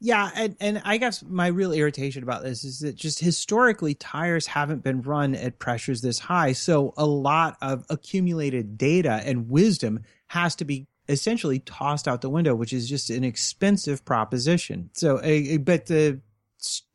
[0.04, 4.46] Yeah, and, and I guess my real irritation about this is that just historically tires
[4.46, 6.52] haven't been run at pressures this high.
[6.52, 12.28] So a lot of accumulated data and wisdom has to be essentially tossed out the
[12.28, 14.90] window, which is just an expensive proposition.
[14.92, 15.16] So,
[15.60, 16.20] but the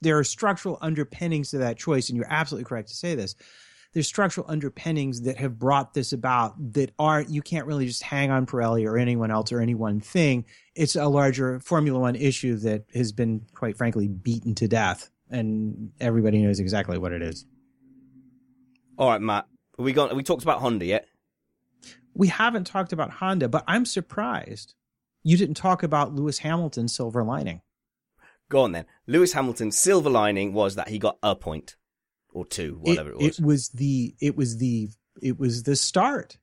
[0.01, 3.33] there are structural underpinnings to that choice, and you're absolutely correct to say this.
[3.93, 8.29] There's structural underpinnings that have brought this about that aren't you can't really just hang
[8.29, 10.45] on Pirelli or anyone else or any one thing.
[10.75, 15.91] It's a larger Formula One issue that has been, quite frankly, beaten to death, and
[15.99, 17.45] everybody knows exactly what it is.
[18.97, 19.47] All right, Matt.
[19.77, 21.07] we got we talked about Honda yet?
[22.19, 24.75] we haven't talked about Honda, but I'm surprised
[25.23, 27.61] you didn't talk about Lewis Hamilton's silver lining.
[28.49, 28.85] Go on then.
[29.07, 31.77] Lewis Hamilton's silver lining was that he got a point
[32.33, 33.39] or two, whatever it, it was.
[33.39, 34.89] It was the it was the
[35.21, 36.37] it was the start.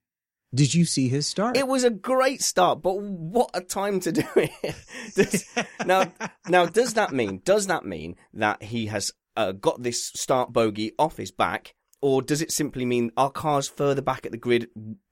[0.55, 1.57] Did you see his start?
[1.57, 4.77] It was a great start, but what a time to do it.
[5.15, 5.45] does,
[5.85, 6.13] now,
[6.49, 10.93] now, does that mean, does that mean that he has uh, got this start bogey
[10.99, 14.69] off his back or does it simply mean our car's further back at the grid,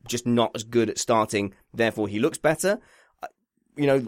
[0.07, 2.79] just not as good at starting, therefore he looks better?
[3.23, 3.27] Uh,
[3.77, 4.07] you know,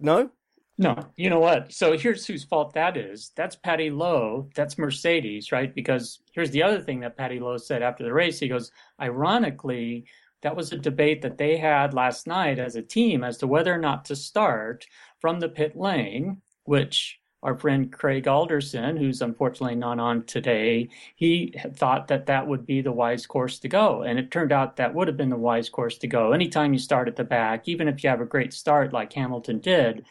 [0.00, 0.30] no?
[0.76, 1.72] No, you know what?
[1.72, 3.30] So here's whose fault that is.
[3.36, 4.48] That's Paddy Lowe.
[4.56, 5.72] That's Mercedes, right?
[5.72, 8.40] Because here's the other thing that Paddy Lowe said after the race.
[8.40, 10.06] He goes, ironically,
[10.42, 13.72] that was a debate that they had last night as a team as to whether
[13.72, 14.84] or not to start
[15.20, 21.54] from the pit lane, which our friend Craig Alderson, who's unfortunately not on today, he
[21.74, 24.02] thought that that would be the wise course to go.
[24.02, 26.32] And it turned out that would have been the wise course to go.
[26.32, 29.60] Anytime you start at the back, even if you have a great start like Hamilton
[29.60, 30.04] did,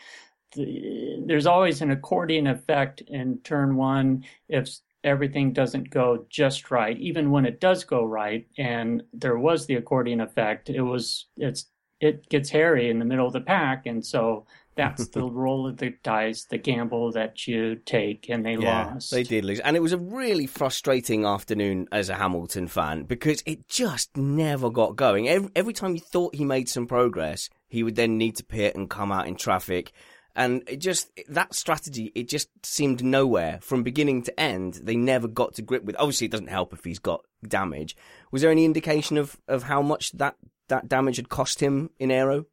[0.56, 7.32] there's always an accordion effect in turn one if everything doesn't go just right even
[7.32, 11.66] when it does go right and there was the accordion effect it was it's
[12.00, 14.46] it gets hairy in the middle of the pack and so
[14.76, 19.12] that's the roll of the dice, the gamble that you take, and they yeah, lost.
[19.12, 23.44] They did lose, and it was a really frustrating afternoon as a Hamilton fan because
[23.46, 25.28] it just never got going.
[25.30, 28.76] Every, every time you thought he made some progress, he would then need to pit
[28.76, 29.92] and come out in traffic.
[30.36, 34.76] And it just that strategy, it just seemed nowhere from beginning to end.
[34.82, 35.96] They never got to grip with.
[36.00, 37.96] Obviously, it doesn't help if he's got damage.
[38.32, 40.36] Was there any indication of, of how much that,
[40.70, 42.46] that damage had cost him in aero?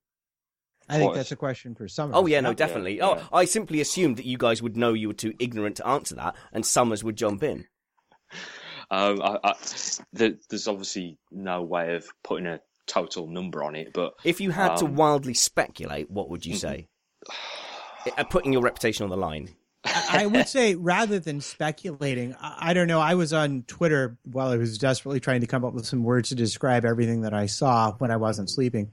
[0.90, 2.16] I think that's a question for Summers.
[2.16, 2.98] Oh yeah, no, definitely.
[2.98, 3.24] Yeah, yeah.
[3.32, 6.16] Oh, I simply assumed that you guys would know you were too ignorant to answer
[6.16, 7.66] that, and Summers would jump in.
[8.92, 9.54] Um, I, I,
[10.12, 14.72] there's obviously no way of putting a total number on it, but if you had
[14.72, 16.88] um, to wildly speculate, what would you say?
[18.16, 19.50] Uh, putting your reputation on the line.
[19.84, 23.00] I would say rather than speculating, I, I, don't know.
[23.00, 26.28] I was on Twitter while I was desperately trying to come up with some words
[26.28, 28.92] to describe everything that I saw when I wasn't sleeping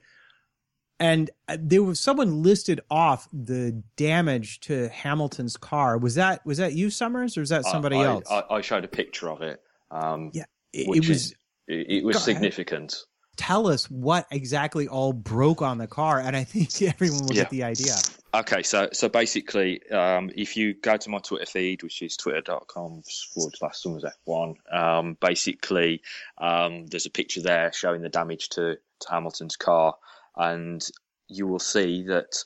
[1.00, 5.98] and uh, there was someone listed off the damage to Hamilton's car.
[5.98, 8.24] Was that was that you, Summers, or was that somebody I, else?
[8.30, 9.62] I, I, showed a picture of it.
[9.92, 11.10] Um, yeah, it, it was.
[11.10, 11.36] Is,
[11.68, 12.94] it, it, was significant.
[12.94, 13.04] Ahead.
[13.38, 17.44] Tell us what exactly all broke on the car, and I think everyone will yeah.
[17.44, 17.96] get the idea.
[18.38, 23.02] Okay, so so basically, um, if you go to my Twitter feed, which is twitter.com
[23.34, 26.04] forward slash Summers F1, um, basically,
[26.38, 29.96] um, there's a picture there showing the damage to, to Hamilton's car
[30.36, 30.88] and
[31.28, 32.44] you will see that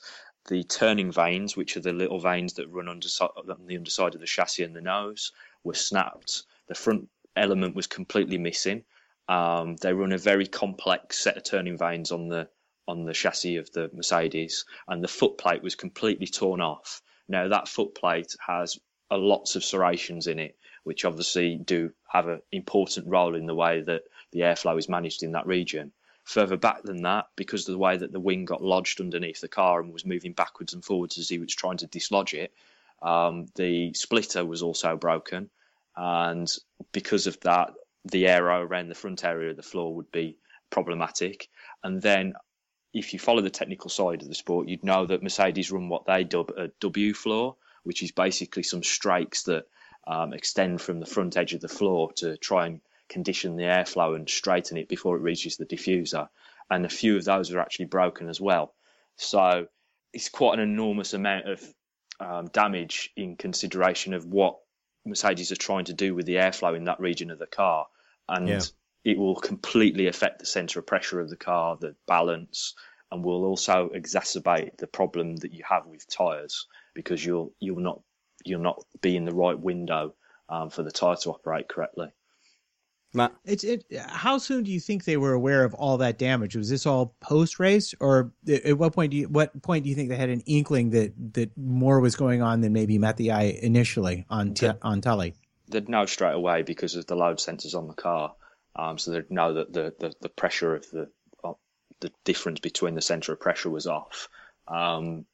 [0.48, 4.22] the turning vanes, which are the little vanes that run under, on the underside of
[4.22, 5.30] the chassis and the nose,
[5.62, 6.44] were snapped.
[6.68, 8.84] The front element was completely missing.
[9.28, 12.48] Um, they run a very complex set of turning vanes on the
[12.88, 17.02] on the chassis of the Mercedes, and the footplate was completely torn off.
[17.28, 18.78] Now that foot plate has
[19.10, 23.80] lots of serrations in it, which obviously do have an important role in the way
[23.82, 24.02] that
[24.32, 25.92] the airflow is managed in that region.
[26.24, 29.48] Further back than that, because of the way that the wing got lodged underneath the
[29.48, 32.52] car and was moving backwards and forwards as he was trying to dislodge it,
[33.02, 35.50] um, the splitter was also broken.
[35.96, 36.50] And
[36.92, 37.74] because of that,
[38.04, 40.36] the aero around the front area of the floor would be
[40.70, 41.48] problematic.
[41.82, 42.34] And then
[42.92, 46.06] if you follow the technical side of the sport, you'd know that Mercedes run what
[46.06, 49.66] they dub a W floor, which is basically some strakes that
[50.06, 54.14] um, extend from the front edge of the floor to try and condition the airflow
[54.14, 56.28] and straighten it before it reaches the diffuser.
[56.70, 58.74] And a few of those are actually broken as well.
[59.16, 59.66] So
[60.12, 61.74] it's quite an enormous amount of
[62.20, 64.58] um, damage in consideration of what
[65.04, 67.86] Mercedes are trying to do with the airflow in that region of the car.
[68.28, 68.60] And yeah.
[69.04, 72.74] It will completely affect the center of pressure of the car, the balance,
[73.10, 78.00] and will also exacerbate the problem that you have with tires because you'll you'll not
[78.44, 80.14] you'll not be in the right window
[80.48, 82.08] um, for the tire to operate correctly.
[83.14, 83.84] Matt, it's it.
[84.08, 86.56] How soon do you think they were aware of all that damage?
[86.56, 89.94] Was this all post race, or at what point do you what point do you
[89.94, 93.32] think they had an inkling that that more was going on than maybe met the
[93.32, 95.34] eye initially on t- on telly?
[95.68, 98.34] They'd know straight away because of the load sensors on the car,
[98.76, 101.08] um, so they'd know that the, the, the pressure of the
[101.44, 101.52] uh,
[102.00, 104.28] the difference between the center of pressure was off.
[104.66, 105.26] Um,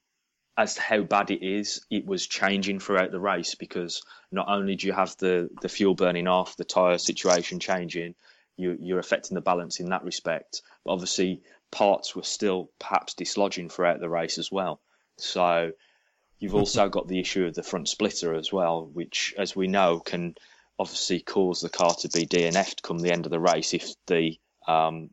[0.56, 4.74] as to how bad it is, it was changing throughout the race because not only
[4.74, 8.16] do you have the, the fuel burning off, the tyre situation changing,
[8.56, 10.62] you, you're affecting the balance in that respect.
[10.84, 14.80] But obviously, parts were still perhaps dislodging throughout the race as well.
[15.16, 15.70] So
[16.40, 20.00] you've also got the issue of the front splitter as well, which, as we know,
[20.00, 20.34] can
[20.78, 24.38] obviously cause the car to be DNF'd come the end of the race if the
[24.66, 25.10] um,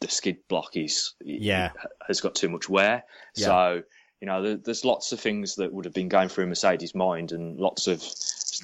[0.00, 1.72] the skid block is yeah
[2.06, 3.04] has got too much wear.
[3.34, 3.46] Yeah.
[3.46, 3.82] So
[4.20, 7.58] you know, there's lots of things that would have been going through Mercedes' mind and
[7.58, 8.02] lots of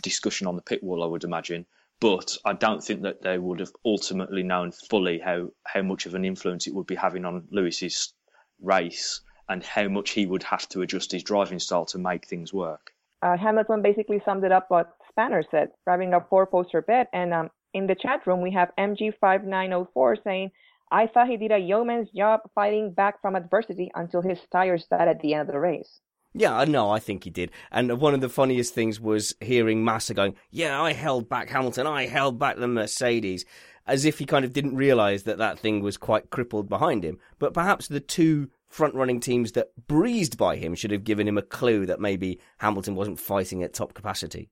[0.02, 1.64] discussion on the pit wall, I would imagine.
[2.00, 6.14] But I don't think that they would have ultimately known fully how, how much of
[6.14, 8.12] an influence it would be having on Lewis's
[8.60, 12.52] race and how much he would have to adjust his driving style to make things
[12.52, 12.92] work.
[13.22, 17.06] Uh, Hamilton basically summed it up what Spanner said, driving a four poster bed.
[17.12, 20.50] And um, in the chat room, we have MG5904 saying,
[20.90, 25.08] I thought he did a yeoman's job fighting back from adversity until his tires died
[25.08, 26.00] at the end of the race.
[26.34, 27.52] Yeah, no, I think he did.
[27.70, 31.86] And one of the funniest things was hearing Massa going, Yeah, I held back Hamilton,
[31.86, 33.44] I held back the Mercedes,
[33.86, 37.18] as if he kind of didn't realise that that thing was quite crippled behind him.
[37.38, 41.38] But perhaps the two front running teams that breezed by him should have given him
[41.38, 44.50] a clue that maybe Hamilton wasn't fighting at top capacity.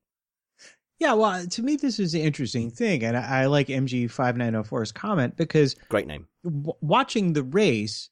[0.99, 4.37] Yeah, well, to me, this is an interesting thing, and I, I like MG five
[4.37, 6.27] nine zero oh four's comment because great name.
[6.43, 8.09] W- watching the race,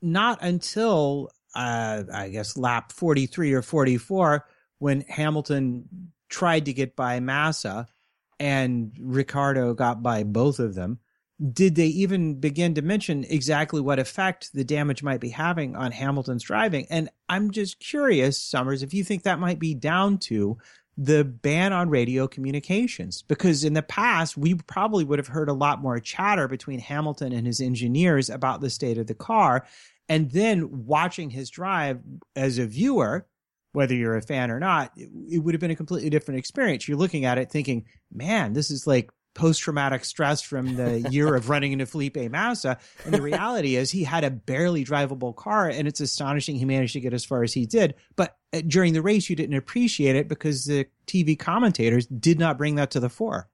[0.00, 4.46] not until uh, I guess lap forty three or forty four
[4.78, 7.86] when Hamilton tried to get by Massa,
[8.38, 11.00] and Ricciardo got by both of them.
[11.52, 15.92] Did they even begin to mention exactly what effect the damage might be having on
[15.92, 16.86] Hamilton's driving?
[16.88, 20.56] And I'm just curious, Summers, if you think that might be down to
[20.96, 23.22] the ban on radio communications.
[23.22, 27.32] Because in the past we probably would have heard a lot more chatter between Hamilton
[27.32, 29.66] and his engineers about the state of the car.
[30.08, 32.00] And then watching his drive
[32.34, 33.26] as a viewer
[33.72, 36.88] whether you're a fan or not it, would have been a completely different experience.
[36.88, 41.36] You're looking at it thinking man this is like post traumatic stress from the year
[41.36, 42.78] of running into Felipe Massa.
[43.04, 46.94] And the reality is he had a barely drivable car, and it's astonishing he managed
[46.94, 47.94] to get as far as he did.
[48.16, 52.58] But uh, during the race, you didn't appreciate it because the TV commentators did not
[52.58, 53.48] bring that to the fore.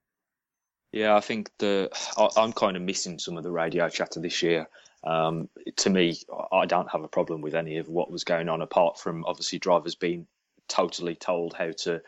[0.92, 1.90] Yeah, I think the
[2.36, 4.68] I'm kind of missing some of the radio chatter this year.
[5.04, 6.16] Um, to me,
[6.52, 9.58] I don't have a problem with any of what was going on, apart from obviously
[9.58, 10.26] drivers being
[10.68, 12.02] totally told how to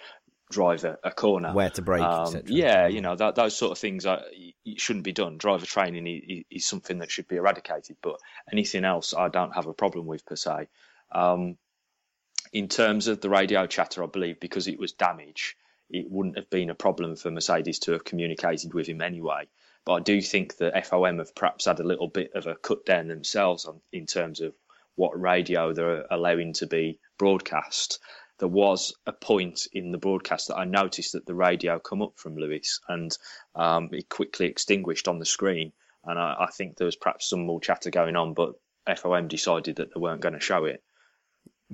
[0.54, 3.78] drive a, a corner, where to brake, um, yeah, you know that, those sort of
[3.78, 4.22] things are,
[4.76, 5.36] shouldn't be done.
[5.36, 9.66] Driver training is, is, something that should be eradicated, but anything else I don't have
[9.66, 10.68] a problem with per se.
[11.12, 11.56] Um,
[12.52, 15.56] in terms of the radio chatter, I believe because it was damage,
[15.90, 19.48] it wouldn't have been a problem for Mercedes to have communicated with him anyway.
[19.84, 22.86] But I do think that FOM have perhaps had a little bit of a cut
[22.86, 24.54] down themselves on, in terms of
[24.94, 27.98] what radio they're allowing to be broadcast
[28.38, 32.14] there was a point in the broadcast that I noticed that the radio come up
[32.16, 33.16] from Lewis and
[33.54, 35.72] um, it quickly extinguished on the screen.
[36.04, 38.54] And I, I, think there was perhaps some more chatter going on, but
[38.86, 40.82] FOM decided that they weren't going to show it.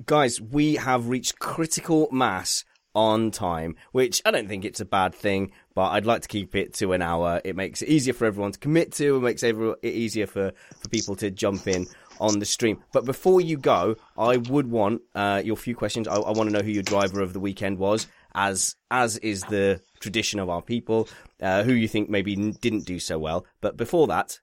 [0.05, 2.63] Guys, we have reached critical mass
[2.93, 6.55] on time, which I don't think it's a bad thing, but I'd like to keep
[6.55, 7.41] it to an hour.
[7.43, 10.89] It makes it easier for everyone to commit to, it makes it easier for, for
[10.89, 11.87] people to jump in
[12.21, 12.81] on the stream.
[12.93, 16.07] But before you go, I would want uh, your few questions.
[16.07, 18.07] I, I want to know who your driver of the weekend was.
[18.33, 21.09] as as is the tradition of our people,
[21.41, 23.45] uh, who you think maybe didn't do so well.
[23.59, 24.39] But before that,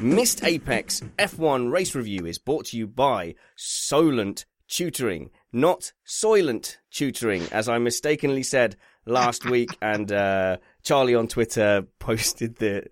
[0.00, 7.42] Missed Apex F1 race review is brought to you by Solent Tutoring, not Soylent Tutoring,
[7.52, 8.76] as I mistakenly said
[9.06, 9.70] last week.
[9.80, 12.86] And uh, Charlie on Twitter posted the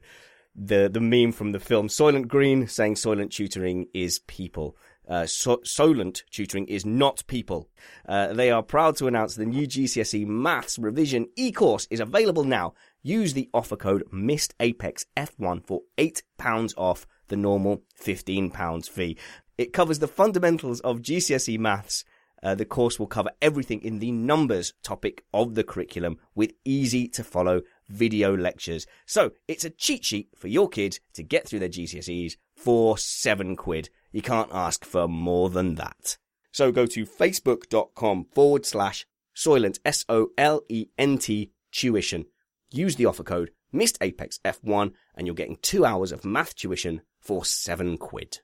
[0.61, 4.77] the the meme from the film Soylent Green saying Soylent Tutoring is people.
[5.09, 7.69] Uh, so- Solent tutoring is not people.
[8.09, 12.75] Uh, they are proud to announce the new GCSE Maths Revision e-course is available now
[13.03, 19.17] use the offer code Missed Apex F1 for £8 off the normal £15 fee.
[19.59, 22.05] It covers the fundamentals of GCSE maths.
[22.43, 27.07] Uh, the course will cover everything in the numbers topic of the curriculum with easy
[27.09, 27.61] to follow
[27.91, 28.87] video lectures.
[29.07, 33.57] So it's a cheat sheet for your kids to get through their GCSEs for seven
[33.57, 33.91] quid.
[34.13, 36.17] You can't ask for more than that.
[36.53, 42.27] So go to facebook.com forward slash Solent, S-O-L-E-N-T, tuition
[42.73, 47.03] Use the offer code Missed Apex F1 and you're getting two hours of math tuition
[47.21, 48.41] for seven quid.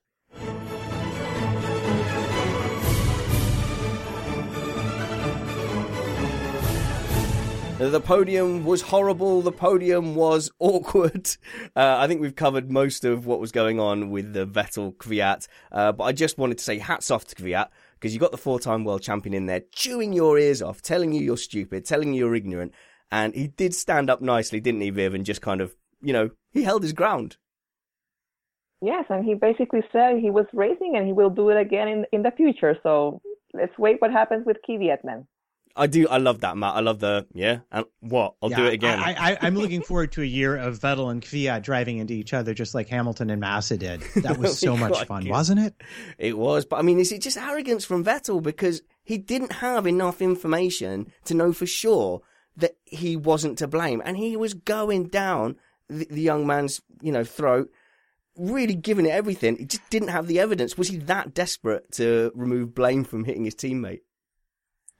[7.79, 9.43] The podium was horrible.
[9.43, 11.29] The podium was awkward.
[11.77, 15.47] Uh, I think we've covered most of what was going on with the Vettel Kvyat.
[15.71, 18.39] Uh, but I just wanted to say hats off to Kvyat because you got the
[18.39, 22.25] four-time world champion in there chewing your ears off, telling you you're stupid, telling you
[22.25, 22.73] you're ignorant,
[23.11, 25.13] and he did stand up nicely, didn't he, Viv?
[25.13, 27.37] And just kind of, you know, he held his ground.
[28.81, 32.07] Yes, and he basically said he was racing and he will do it again in,
[32.11, 32.79] in the future.
[32.83, 33.21] So
[33.53, 35.27] let's wait what happens with Kvyat, man.
[35.77, 36.09] I do.
[36.09, 36.75] I love that, Matt.
[36.75, 37.61] I love the yeah.
[37.71, 38.35] And what?
[38.43, 38.99] I'll yeah, do it again.
[38.99, 42.55] I, am looking forward to a year of Vettel and Kvyat driving into each other,
[42.55, 44.03] just like Hamilton and Massa did.
[44.27, 45.75] That was so much fun, wasn't it?
[46.19, 46.65] It was.
[46.65, 51.13] But I mean, is it just arrogance from Vettel because he didn't have enough information
[51.27, 52.23] to know for sure
[52.57, 55.57] that he wasn't to blame, and he was going down
[55.89, 57.71] the, the young man's you know throat,
[58.37, 59.57] really giving it everything.
[59.57, 60.77] He just didn't have the evidence.
[60.77, 64.01] Was he that desperate to remove blame from hitting his teammate?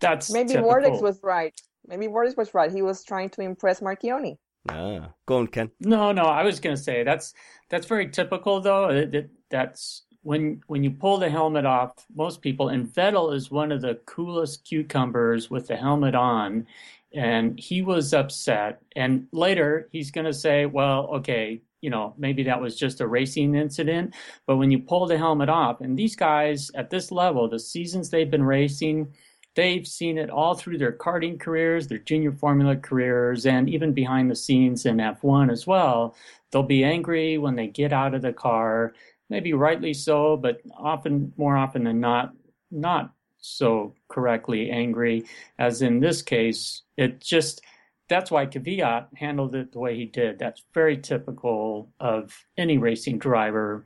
[0.01, 1.59] That's maybe Vortex was right.
[1.87, 2.73] Maybe Vortex was right.
[2.73, 4.37] He was trying to impress Marchionne.
[4.69, 5.71] Ah, go on, Ken.
[5.81, 7.35] No, no, I was going to say that's
[7.71, 8.91] that's very typical though.
[8.91, 13.71] It, that's when when you pull the helmet off, most people and Vettel is one
[13.71, 16.67] of the coolest cucumbers with the helmet on
[17.15, 18.83] and he was upset.
[18.95, 23.07] And later he's going to say, well, okay, you know, maybe that was just a
[23.07, 24.15] racing incident.
[24.47, 28.11] But when you pull the helmet off, and these guys at this level, the seasons
[28.11, 29.15] they've been racing,
[29.57, 34.31] they've seen it all through their karting careers, their junior formula careers, and even behind
[34.31, 36.15] the scenes in F1 as well.
[36.51, 38.95] They'll be angry when they get out of the car,
[39.29, 42.33] maybe rightly so, but often, more often than not,
[42.71, 45.25] not so correctly angry
[45.59, 46.83] as in this case.
[46.97, 47.63] It just
[48.09, 50.39] that's why Kvyat handled it the way he did.
[50.39, 53.85] That's very typical of any racing driver,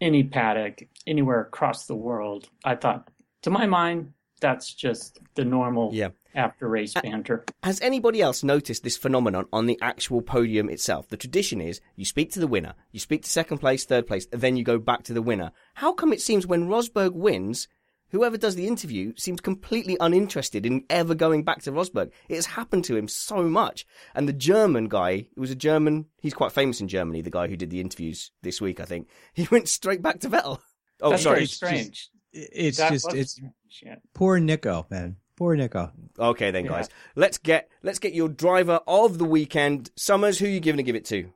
[0.00, 2.48] any paddock, anywhere across the world.
[2.64, 3.08] I thought,
[3.42, 6.10] to my mind, that's just the normal yeah.
[6.34, 7.44] after race banter.
[7.62, 11.08] Has anybody else noticed this phenomenon on the actual podium itself?
[11.08, 14.26] The tradition is you speak to the winner, you speak to second place, third place,
[14.32, 15.52] and then you go back to the winner.
[15.74, 17.68] How come it seems when Rosberg wins,
[18.10, 22.10] whoever does the interview seems completely uninterested in ever going back to Rosberg.
[22.28, 23.86] It has happened to him so much.
[24.14, 27.48] And the German guy, it was a German, he's quite famous in Germany, the guy
[27.48, 29.08] who did the interviews this week, I think.
[29.34, 30.60] He went straight back to Vettel.
[31.00, 31.46] Oh, That's sorry.
[31.46, 32.10] strange.
[32.36, 35.16] It's that just, it's strange, poor Nico, man.
[35.36, 35.92] Poor Nico.
[36.18, 36.88] Okay then, guys.
[36.88, 36.96] Yeah.
[37.14, 39.90] Let's get let's get your driver of the weekend.
[39.96, 41.30] Summers, who are you going to give it to?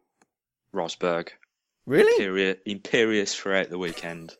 [0.75, 1.29] Rosberg.
[1.87, 2.13] Really?
[2.25, 4.35] Imperious, imperious throughout the weekend.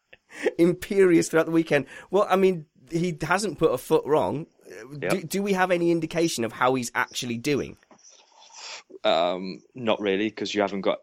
[0.58, 1.86] imperious throughout the weekend.
[2.10, 4.46] Well, I mean, he hasn't put a foot wrong.
[5.00, 5.10] Yep.
[5.10, 7.76] Do, do, we have any indication of how he's actually doing?
[9.04, 10.98] Um, not really, because you haven't got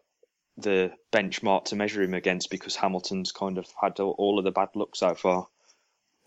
[0.56, 4.68] the benchmark to measure him against because Hamilton's kind of had all of the bad
[4.74, 5.48] luck so far.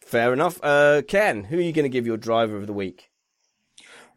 [0.01, 0.59] Fair enough.
[0.61, 3.09] Uh, Ken, who are you going to give your driver of the week?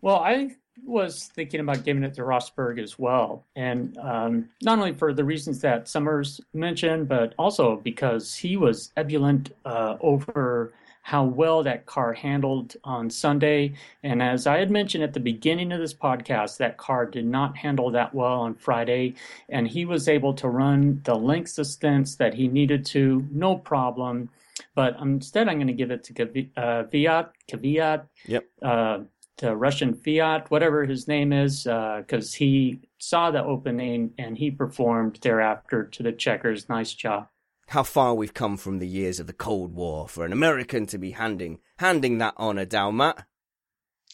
[0.00, 3.46] Well, I was thinking about giving it to Rosberg as well.
[3.56, 8.92] And um, not only for the reasons that Summers mentioned, but also because he was
[8.96, 10.74] ebullient uh, over
[11.06, 13.72] how well that car handled on Sunday.
[14.02, 17.56] And as I had mentioned at the beginning of this podcast, that car did not
[17.56, 19.14] handle that well on Friday.
[19.48, 23.54] And he was able to run the lengths of stints that he needed to, no
[23.54, 24.30] problem.
[24.74, 26.12] But instead, I'm going to give it to
[26.56, 27.28] uh, Kvyat.
[27.52, 28.06] Kvyat.
[28.26, 28.44] Yep.
[28.60, 28.98] Uh,
[29.36, 34.50] to Russian Fiat, whatever his name is, because uh, he saw the opening and he
[34.50, 36.68] performed thereafter to the checkers.
[36.68, 37.28] Nice job.
[37.68, 40.98] How far we've come from the years of the Cold War for an American to
[40.98, 43.26] be handing handing that honor down, Matt.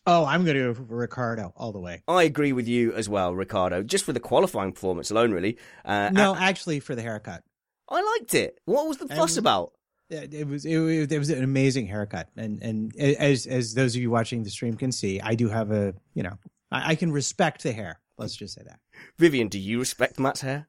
[0.06, 2.02] Oh, I'm going to go for Ricciardo all the way.
[2.08, 3.82] I agree with you as well, Ricciardo.
[3.84, 5.58] Just for the qualifying performance alone, really.
[5.84, 7.44] Uh, no, uh, actually, for the haircut.
[7.88, 8.58] I liked it.
[8.64, 9.72] What was the fuss about?
[10.10, 13.94] It it was it, was- it was an amazing haircut, and and as as those
[13.94, 16.38] of you watching the stream can see, I do have a you know
[16.70, 18.00] I, I can respect the hair.
[18.18, 18.78] Let's just say that.
[19.18, 20.68] Vivian, do you respect Matt's hair?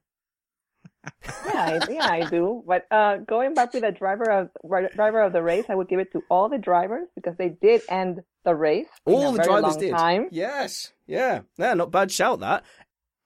[1.46, 2.62] Yeah, I, yeah, I do.
[2.66, 4.50] But uh, going back to the driver of
[4.94, 7.82] driver of the race, I would give it to all the drivers because they did
[7.88, 8.86] end the race.
[9.06, 9.90] in All a the very drivers long did.
[9.92, 10.28] Time.
[10.30, 10.92] Yes.
[11.06, 11.40] Yeah.
[11.56, 12.64] Yeah, not bad shout that.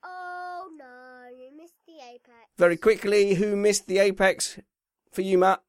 [0.03, 2.49] Oh no, you missed the apex.
[2.57, 4.59] Very quickly, who missed the apex
[5.11, 5.61] for you, Matt?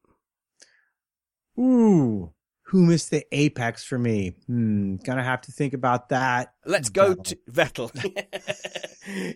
[1.59, 2.31] Ooh,
[2.71, 4.29] who missed the apex for me?
[4.47, 6.53] Hmm, gonna have to think about that.
[6.65, 7.91] Let's go to Vettel.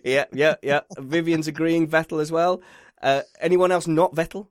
[0.02, 0.80] yeah, yeah, yeah.
[0.96, 2.62] Vivian's agreeing Vettel as well.
[3.02, 4.48] Uh, anyone else not Vettel?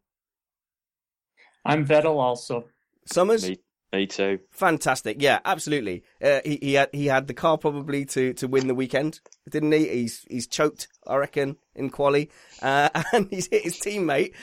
[1.66, 2.66] I'm Vettel also.
[3.12, 3.50] Summers?
[3.50, 3.58] Me,
[3.92, 4.38] me too.
[4.52, 5.20] Fantastic.
[5.20, 6.04] Yeah, absolutely.
[6.24, 9.72] Uh, he, he had he had the car probably to, to win the weekend, didn't
[9.72, 9.88] he?
[9.88, 12.30] He's he's choked, I reckon, in quali,
[12.62, 14.36] uh, and he's hit his teammate.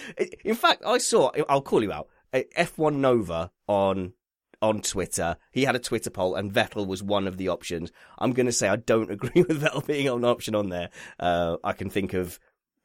[0.44, 1.30] In fact, I saw.
[1.48, 2.08] I'll call you out.
[2.34, 4.14] uh, F1 Nova on
[4.62, 5.36] on Twitter.
[5.50, 7.90] He had a Twitter poll, and Vettel was one of the options.
[8.18, 10.88] I'm going to say I don't agree with Vettel being an option on there.
[11.20, 12.38] Uh, I can think of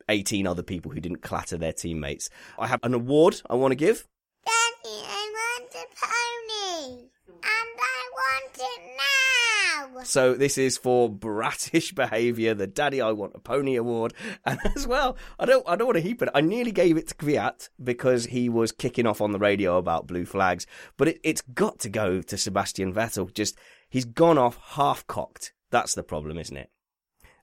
[0.09, 2.29] 18 other people who didn't clatter their teammates.
[2.57, 4.07] I have an award I want to give.
[4.45, 9.86] Daddy, I want a pony, and I want it now.
[10.05, 14.13] So this is for bratish behaviour, the Daddy I Want a Pony award,
[14.45, 16.29] and as well, I don't, I don't want to heap it.
[16.33, 20.07] I nearly gave it to Kvyat because he was kicking off on the radio about
[20.07, 20.65] blue flags,
[20.97, 23.33] but it, it's got to go to Sebastian Vettel.
[23.33, 23.57] Just
[23.89, 25.53] he's gone off half cocked.
[25.71, 26.69] That's the problem, isn't it?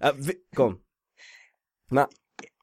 [0.01, 0.79] Uh, Vi- go on,
[1.91, 2.13] Matt.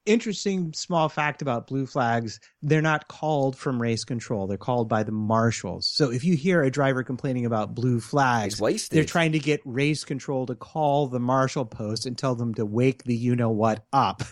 [0.06, 5.04] Interesting small fact about blue flags: they're not called from race control; they're called by
[5.04, 5.88] the marshals.
[5.94, 8.60] So if you hear a driver complaining about blue flags,
[8.90, 12.66] they're trying to get race control to call the marshal post and tell them to
[12.66, 14.24] wake the you know what up,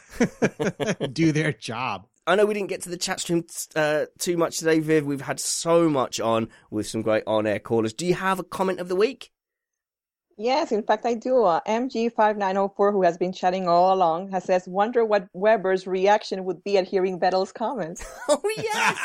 [1.14, 2.08] do their job.
[2.26, 5.06] I know we didn't get to the chat stream uh, too much today, Viv.
[5.06, 7.94] We've had so much on with some great on-air callers.
[7.94, 9.32] Do you have a comment of the week?
[10.42, 11.44] Yes, in fact, I do.
[11.44, 16.64] Uh, MG5904, who has been chatting all along, has says, "Wonder what Webber's reaction would
[16.64, 18.98] be at hearing Vettel's comments." oh yes,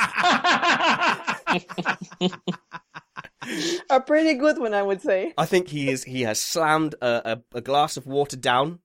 [3.91, 5.35] a pretty good one, I would say.
[5.37, 6.05] I think he is.
[6.05, 8.79] He has slammed a, a, a glass of water down,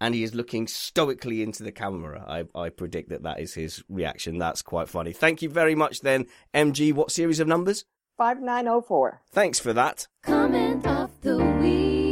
[0.00, 2.24] and he is looking stoically into the camera.
[2.26, 4.38] I, I predict that that is his reaction.
[4.38, 5.12] That's quite funny.
[5.12, 6.92] Thank you very much, then, MG.
[6.92, 7.84] What series of numbers?
[8.18, 9.20] 5904.
[9.30, 10.08] Thanks for that.
[10.24, 12.02] Comment of the week.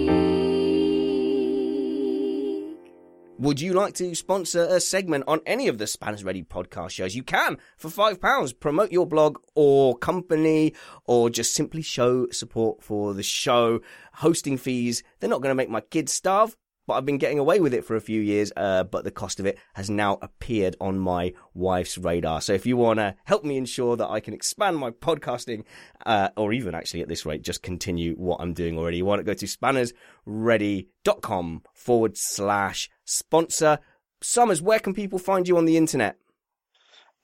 [3.38, 7.14] Would you like to sponsor a segment on any of the Spanners Ready podcast shows?
[7.14, 8.52] You can for five pounds.
[8.52, 10.74] Promote your blog or company,
[11.06, 13.80] or just simply show support for the show.
[14.14, 16.54] Hosting fees, they're not going to make my kids starve,
[16.90, 18.50] but I've been getting away with it for a few years.
[18.56, 22.40] Uh, but the cost of it has now appeared on my wife's radar.
[22.40, 25.62] So if you want to help me ensure that I can expand my podcasting,
[26.04, 29.20] uh, or even actually at this rate, just continue what I'm doing already, you want
[29.20, 33.78] to go to spannersready.com forward slash sponsor.
[34.20, 36.16] Summers, where can people find you on the internet?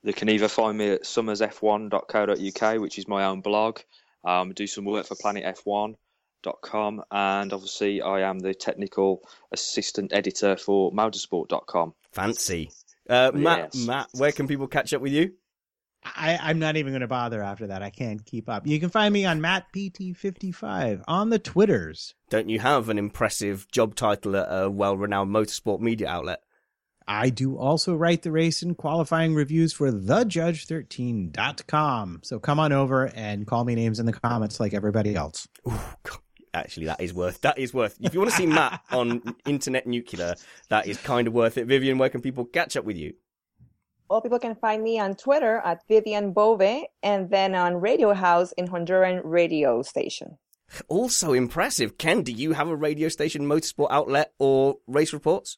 [0.01, 3.79] They can either find me at summersf1.co.uk, which is my own blog.
[4.23, 5.15] Um, do some work for
[6.43, 11.93] planetf1.com, and obviously I am the technical assistant editor for motorsport.com.
[12.11, 12.71] Fancy.
[13.09, 13.87] Uh, Matt, Yes.
[13.87, 15.33] Matt, where can people catch up with you?
[16.03, 17.81] I, I'm not even going to bother after that.
[17.81, 18.65] I can't keep up.
[18.67, 22.13] You can find me on MattPT55 on the Twitters.
[22.29, 26.39] Don't you have an impressive job title at a well-renowned motorsport media outlet?
[27.09, 32.19] I do also write the race and qualifying reviews for thejudge13.com.
[32.23, 35.47] So come on over and call me names in the comments like everybody else.
[36.53, 37.41] Actually, that is worth.
[37.41, 37.97] That is worth.
[37.99, 40.35] If you want to see Matt on Internet Nuclear,
[40.69, 41.65] that is kind of worth it.
[41.65, 43.13] Vivian, where can people catch up with you?
[44.09, 48.53] Well, people can find me on Twitter at Vivian Bove and then on Radio House
[48.53, 50.37] in Honduran radio station.
[50.87, 51.97] Also impressive.
[51.97, 55.57] Ken, do you have a radio station, motorsport outlet, or race reports?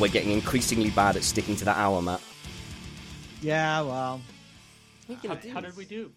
[0.00, 2.20] We're getting increasingly bad at sticking to that hour, Matt.
[3.40, 4.20] Yeah, well.
[5.26, 6.10] How, how did we do?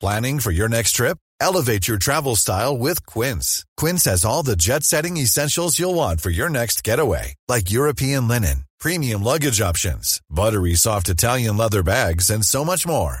[0.00, 1.18] Planning for your next trip?
[1.40, 3.64] Elevate your travel style with Quince.
[3.76, 8.28] Quince has all the jet setting essentials you'll want for your next getaway, like European
[8.28, 13.20] linen, premium luggage options, buttery soft Italian leather bags, and so much more.